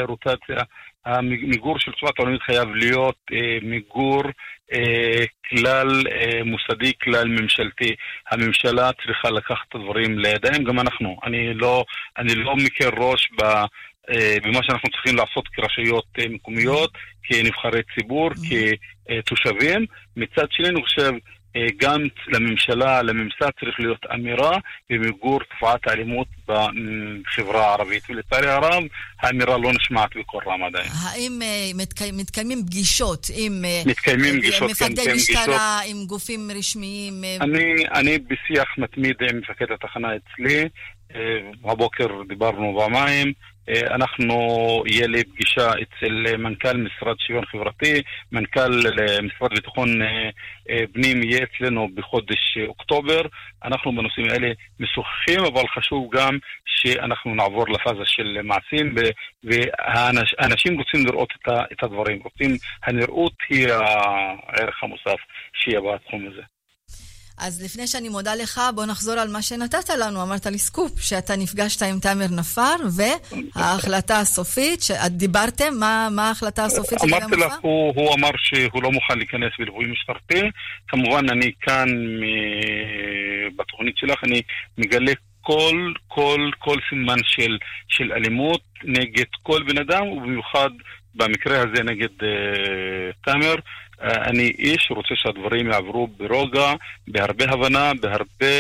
[0.08, 0.58] רוטציה.
[1.06, 4.24] המיגור של צבא התורנית חייב להיות אה, מיגור
[4.74, 7.96] אה, כלל אה, מוסדי, כלל ממשלתי.
[8.32, 11.18] הממשלה צריכה לקחת את הדברים לידיים, גם אנחנו.
[11.24, 11.86] אני לא,
[12.18, 13.44] אני לא מקל ראש ב...
[14.10, 16.92] אה, במה שאנחנו צריכים לעשות כרשויות אה, מקומיות,
[17.24, 19.86] כנבחרי ציבור, כתושבים.
[20.18, 21.12] מצד שני, אני חושב,
[21.78, 24.58] גם לממשלה, לממסד, צריך להיות אמירה
[24.90, 28.04] במיגור תופעת האלימות בחברה הערבית.
[28.10, 28.84] ולצערי הרב,
[29.22, 30.90] האמירה לא נשמעת בקול רם עדיין.
[31.04, 36.06] האם אה, מתקי- מתקיימים פגישות עם אה, מתקיימים אה, פגישות, כן, מפקדי מתקיימים משטרה, עם
[36.08, 37.24] גופים רשמיים?
[37.24, 40.70] אה, אני, אני בשיח מתמיד עם מפקד התחנה אצלי.
[41.16, 43.34] אה, הבוקר דיברנו פעמיים.
[43.70, 44.36] אה, אנחנו,
[44.88, 48.02] יהיה לי פגישה אצל מנכ"ל משרד שוויון חברתי,
[48.32, 49.90] מנכ"ל אה, משרד לביטחון
[50.94, 53.22] פנים יהיה אצלנו בחודש אוקטובר.
[53.64, 58.96] אנחנו בנושאים האלה משוחחים, אבל חשוב גם שאנחנו נעבור לפאזה של מעשים,
[59.44, 61.30] והאנשים רוצים לראות
[61.72, 62.52] את הדברים, רוצים,
[62.84, 65.20] הנראות היא הערך המוסף
[65.54, 66.55] שיהיה בתחום הזה.
[67.38, 70.22] אז לפני שאני מודה לך, בוא נחזור על מה שנתת לנו.
[70.24, 72.76] אמרת לי סקופ, שאתה נפגשת עם תאמר נפאר,
[73.56, 77.48] וההחלטה הסופית, שאת דיברתם, מה, מה ההחלטה הסופית אמרתי המופע?
[77.48, 80.42] לך, הוא, הוא אמר שהוא לא מוכן להיכנס בליווי משטרתי.
[80.88, 84.42] כמובן, אני כאן מ- בתוכנית שלך, אני
[84.78, 85.12] מגלה
[85.42, 87.58] כל, כל, כל סימן של,
[87.88, 90.70] של אלימות נגד כל בן אדם, ובמיוחד
[91.16, 93.56] במקרה הזה נגד אה, תאמר.
[94.02, 96.74] אה, אני איש רוצה שהדברים יעברו ברוגע,
[97.08, 98.56] בהרבה הבנה, בהרבה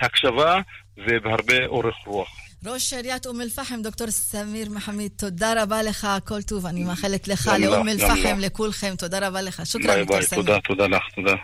[0.00, 0.60] הקשבה
[0.98, 2.28] ובהרבה אורך רוח.
[2.66, 6.66] ראש עיריית אום אל-פחם, דוקטור סמיר מחמיד, תודה רבה לך, כל טוב.
[6.66, 8.38] אני מאחלת לך, לאום אל-פחם.
[8.38, 8.94] לכולכם.
[8.98, 9.62] תודה רבה לך.
[9.64, 10.42] שוכרן, דוקטור סמיר.
[10.42, 11.34] תודה, תודה לך, תודה.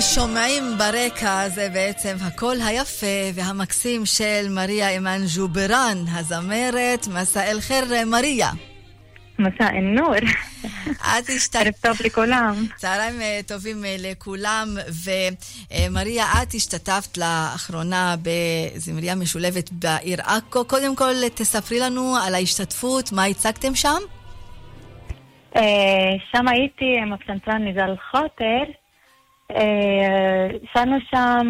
[0.00, 8.04] שומעים ברקע זה בעצם הקול היפה והמקסים של מריה אימן ג'ובראן, הזמרת מסא אל-חיר אה,
[8.04, 8.50] מריה.
[9.38, 10.14] מסא אל-נור.
[11.18, 11.56] את השתתפת...
[11.56, 12.54] ערב טוב לכולם.
[12.76, 14.68] צהריים אה, טובים לכולם,
[15.04, 20.64] ומריה, את השתתפת לאחרונה בזמריה משולבת בעיר עכו.
[20.64, 23.98] קודם כל, תספרי לנו על ההשתתפות, מה הצגתם שם?
[26.32, 28.79] שם הייתי עם הפסנתרן ניזל חוטר.
[30.74, 31.46] שרנו שם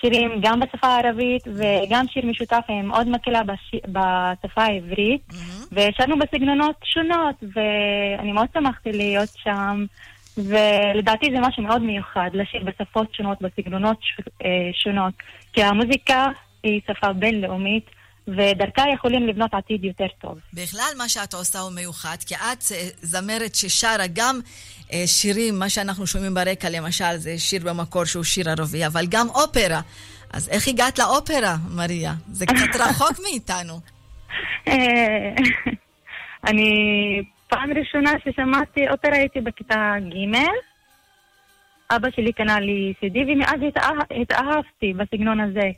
[0.00, 3.74] שירים גם בשפה הערבית וגם שיר משותף עם עוד מקהלה בש...
[3.74, 5.66] בשפה העברית mm-hmm.
[5.72, 9.84] ושרנו בסגנונות שונות ואני מאוד שמחתי להיות שם
[10.36, 14.20] ולדעתי זה משהו מאוד מיוחד לשיר בשפות שונות, בסגנונות ש...
[14.72, 15.14] שונות
[15.52, 16.26] כי המוזיקה
[16.62, 17.90] היא שפה בינלאומית
[18.28, 20.38] ודרכה יכולים לבנות עתיד יותר טוב.
[20.52, 22.62] בכלל מה שאת עושה הוא מיוחד, כי את
[23.02, 24.40] זמרת ששרה גם
[25.06, 29.80] שירים, מה שאנחנו שומעים ברקע למשל, זה שיר במקור שהוא שיר ערבי, אבל גם אופרה.
[30.32, 32.12] אז איך הגעת לאופרה, מריה?
[32.32, 33.80] זה קצת רחוק מאיתנו.
[36.48, 36.70] אני,
[37.48, 40.36] פעם ראשונה ששמעתי אופרה הייתי בכיתה ג',
[41.90, 43.60] אבא שלי קנה לי סידי, ומאז
[44.22, 45.70] התאהבתי בסגנון הזה.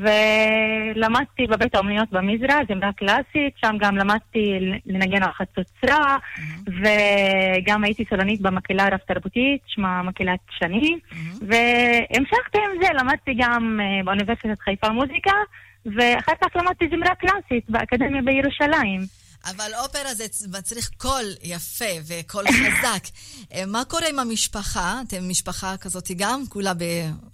[0.00, 6.70] ולמדתי בבית האומנויות במזרע, זמרה קלאסית, שם גם למדתי לנגן על חצוצרה, mm-hmm.
[6.70, 11.44] וגם הייתי סולנית במקהלה רב-תרבותית, שמה מקהלת שני, mm-hmm.
[11.48, 15.32] והמשכתי עם זה, למדתי גם uh, באוניברסיטת חיפה מוזיקה,
[15.86, 19.00] ואחר כך למדתי זמרה קלאסית באקדמיה בירושלים.
[19.44, 20.24] אבל אופרה זה
[20.58, 23.04] מצריך קול יפה וקול חזק.
[23.54, 25.00] אה, מה קורה עם המשפחה?
[25.08, 26.42] אתם משפחה כזאת גם?
[26.48, 26.72] כולה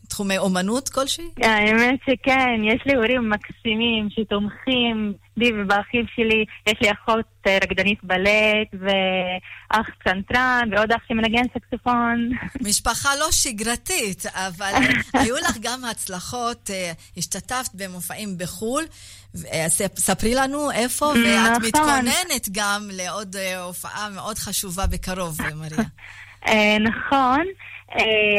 [0.08, 1.24] בתחומי אומנות כלשהי?
[1.42, 6.44] האמת שכן, יש לי הורים מקסימים שתומכים בי ובאחיו שלי.
[6.66, 12.28] יש לי אחות אה, רקדנית בלט ואח פסנתרן ועוד אח שמנגן סקסופון.
[12.68, 14.72] משפחה לא שגרתית, אבל
[15.20, 18.84] היו לך גם הצלחות, אה, השתתפת במופעים בחו"ל.
[19.96, 21.62] ספרי לנו איפה, ואת נכון.
[21.66, 25.84] מתכוננת גם לעוד הופעה מאוד חשובה בקרוב, מריה.
[26.80, 27.44] נכון.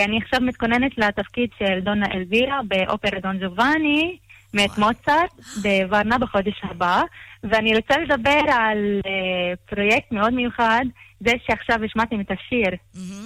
[0.06, 4.18] אני עכשיו מתכוננת לתפקיד של דונה אלבירה באופרה דון ג'ובאני.
[4.54, 5.32] מאת מוצרט
[5.62, 7.02] בוורנה בחודש הבא,
[7.43, 10.86] ואני רוצה לדבר על uh, פרויקט מאוד מיוחד,
[11.20, 12.70] זה שעכשיו השמעתם את השיר.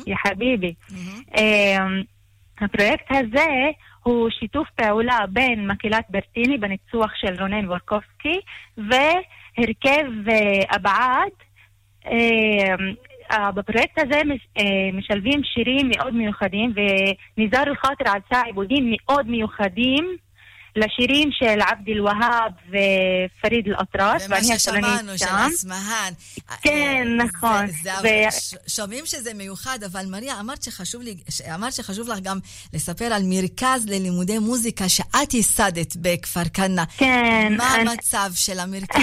[0.08, 0.74] יא חביבי.
[1.32, 1.42] Uh,
[2.62, 3.48] הפרויקט הזה
[4.04, 8.40] הוא שיתוף פעולה בין מקהלת ברטיני בניצוח של רונן וורקובסקי
[8.78, 10.06] והרכב
[10.76, 11.32] אבעד.
[12.06, 12.10] Uh,
[13.56, 14.64] בפרויקט הזה uh,
[14.94, 20.18] משלבים שירים מאוד מיוחדים וניזאר אל-חאטר עשה עיבודים מאוד מיוחדים
[20.76, 24.22] לשירים של עבד אל-והאב ופריד אל-אטרש.
[24.28, 26.14] ומה ששמענו של אסמהאן.
[26.62, 27.68] כן, נכון.
[27.68, 28.70] זה, זה, ו...
[28.70, 31.16] שומעים שזה מיוחד, אבל מריה, אמרת שחשוב, לי,
[31.56, 32.38] אמרת שחשוב לך גם
[32.74, 36.84] לספר על מרכז ללימודי מוזיקה שאת ייסדת בכפר כנא.
[36.98, 37.54] כן.
[37.58, 37.90] מה אני...
[37.90, 39.00] המצב של המרכז?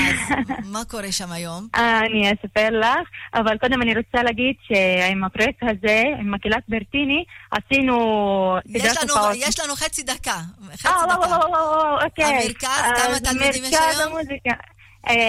[0.73, 1.69] מה קורה שם היום?
[1.75, 8.57] אני אספר לך, אבל קודם אני רוצה להגיד שעם הפרויקט הזה, עם מקהלת ברטיני, עשינו...
[8.67, 10.41] יש לנו, יש לנו חצי דקה.
[10.77, 11.60] חצי דקה.
[12.05, 12.25] אוקיי.
[12.25, 14.13] המרכז, כמה תלמידים יש היום?
[14.13, 14.51] המוזיקה.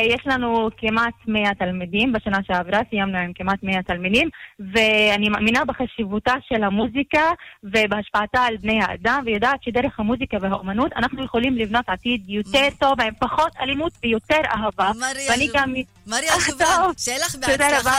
[0.03, 4.29] יש לנו כמעט 100 תלמידים, בשנה שעברה סיימנו עם כמעט 100 תלמידים,
[4.59, 7.31] ואני מאמינה בחשיבותה של המוזיקה
[7.63, 13.13] ובהשפעתה על בני האדם, ויודעת שדרך המוזיקה והאומנות אנחנו יכולים לבנות עתיד יותר טוב, עם
[13.19, 14.91] פחות אלימות ויותר אהבה.
[15.29, 15.73] ואני גם...
[16.11, 16.65] מריה אה, שובל,
[16.97, 17.97] שיהיה לך בהצלחה.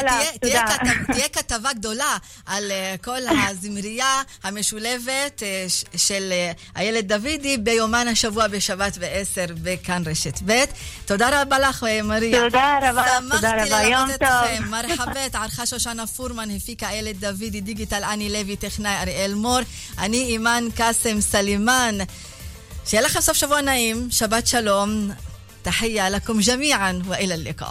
[1.13, 6.33] תהיה כתבה גדולה על אה, כל הזמרייה המשולבת אה, של
[6.77, 10.65] איילת דוידי ביומן השבוע בשבת ב-10 בכאן רשת ב'.
[11.05, 12.41] תודה רבה לך, מריה.
[12.41, 14.67] תודה רבה, תודה רבה, יום טוב.
[14.71, 19.61] מרחבת, ערכה שושנה פורמן, הפיקה איילת דוידי, דיגיטל אני לוי, טכנאי אריאל מור.
[19.99, 21.99] אני אימאן קאסם סלימאן.
[22.87, 25.11] שיהיה לך סוף שבוע נעים, שבת שלום.
[25.63, 27.67] תחייה לכם ג'מיען ואילה לקה.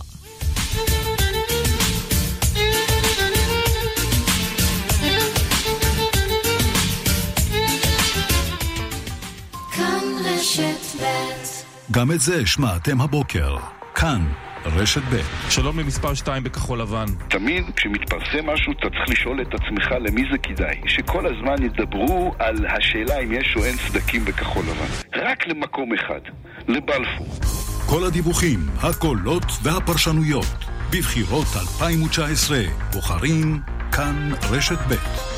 [12.02, 13.58] גם את זה שמעתם הבוקר.
[13.96, 14.22] כאן,
[14.66, 15.50] רשת ב'.
[15.52, 17.06] שלום למספר 2 בכחול לבן.
[17.28, 20.82] תמיד כשמתפרסם משהו אתה צריך לשאול את עצמך למי זה כדאי.
[20.88, 25.22] שכל הזמן ידברו על השאלה אם יש או אין סדקים בכחול לבן.
[25.26, 26.22] רק למקום אחד,
[26.68, 27.28] לבלפור.
[27.86, 30.66] כל הדיווחים, הקולות והפרשנויות.
[30.92, 32.58] בבחירות 2019,
[32.94, 33.60] בוחרים
[33.92, 35.31] כאן רשת ב'.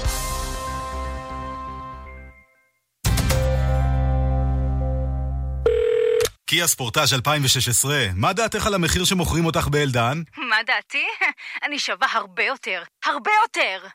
[6.54, 10.22] קיה ספורטאז' 2016, מה דעתך על המחיר שמוכרים אותך באלדן?
[10.38, 11.04] מה דעתי?
[11.66, 12.82] אני שווה הרבה יותר.
[13.06, 13.88] הרבה יותר!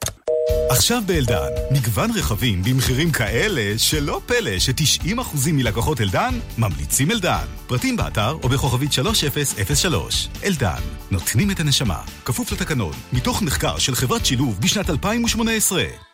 [0.70, 7.46] עכשיו באלדן, מגוון רכבים במחירים כאלה שלא פלא ש-90% מלקוחות אלדן ממליצים אלדן.
[7.66, 10.28] פרטים באתר או בכוכבית 3003.
[10.44, 16.07] אלדן, נותנים את הנשמה, כפוף לתקנון, מתוך מחקר של חברת שילוב בשנת 2018.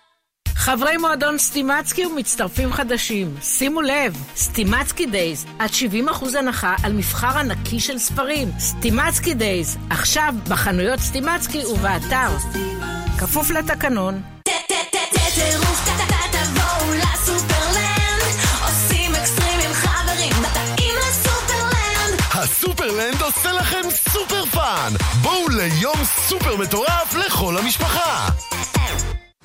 [0.57, 7.81] חברי מועדון סטימצקי ומצטרפים חדשים, שימו לב, סטימצקי days, עד 70% הנחה על מבחר ענקי
[7.81, 8.49] של ספרים.
[8.59, 12.29] סטימצקי days, עכשיו בחנויות סטימצקי ובאתר.
[13.19, 14.23] כפוף לתקנון.
[15.35, 15.89] טירוף,
[16.33, 18.23] תבואו לסופרלנד,
[18.63, 22.21] עושים אקסטרים עם חברים, באים לסופרלנד.
[22.33, 23.83] הסופרלנד עושה לכם
[24.13, 24.93] סופר fun!
[25.23, 28.29] בואו ליום סופר מטורף לכל המשפחה!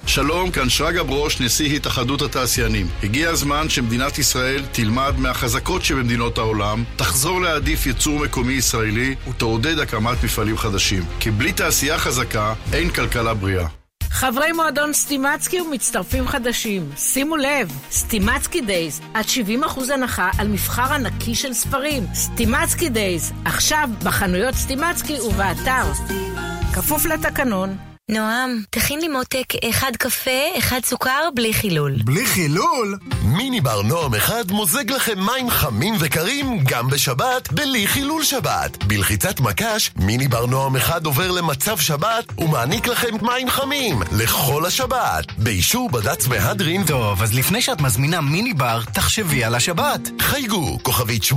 [0.10, 2.88] שלום, כאן שרגא ברוש, נשיא התאחדות התעשיינים.
[3.04, 10.24] הגיע הזמן שמדינת ישראל תלמד מהחזקות שבמדינות העולם, תחזור להעדיף ייצור מקומי ישראלי ותעודד הקמת
[10.24, 11.04] מפעלים חדשים.
[11.20, 13.68] כי בלי תעשייה חזקה, אין כלכלה בריאה.
[14.10, 21.36] חברי מועדון סטימצקי ומצטרפים חדשים, שימו לב, סטימצקי days, עד 70% הנחה על מבחר ענקי
[21.36, 22.04] של ספרים.
[22.14, 25.92] סטימצקי days, עכשיו בחנויות סטימצקי ובאתר.
[26.74, 27.89] כפוף לתקנון.
[28.10, 31.96] נועם, תכין לי מותק אחד קפה, אחד סוכר, בלי חילול.
[32.04, 32.98] בלי חילול?
[33.24, 38.84] מיני בר נועם אחד מוזג לכם מים חמים וקרים גם בשבת, בלי חילול שבת.
[38.84, 45.26] בלחיצת מקש, מיני בר נועם אחד עובר למצב שבת ומעניק לכם מים חמים לכל השבת.
[45.38, 46.86] באישור בד"ץ מהדרין...
[46.86, 50.10] טוב, אז לפני שאת מזמינה מיני בר, תחשבי על השבת.
[50.20, 51.36] חייגו, כוכבית 85-10.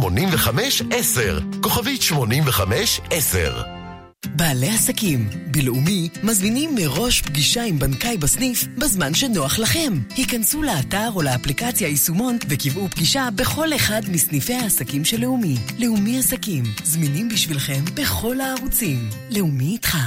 [1.60, 3.82] כוכבית 85-10.
[4.26, 9.92] בעלי עסקים, בלאומי, מזמינים מראש פגישה עם בנקאי בסניף בזמן שנוח לכם.
[10.16, 15.56] היכנסו לאתר או לאפליקציה יישומון וקבעו פגישה בכל אחד מסניפי העסקים של לאומי.
[15.78, 19.08] לאומי עסקים, זמינים בשבילכם בכל הערוצים.
[19.30, 19.98] לאומי איתך.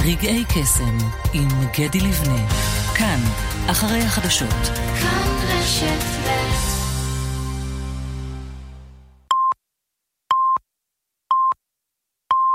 [0.00, 0.98] רגעי קסם
[1.32, 1.48] עם
[1.78, 2.48] גדי לבנה.
[2.94, 3.20] כאן,
[3.66, 4.54] אחרי החדשות.
[5.00, 6.69] כאן רשת ב'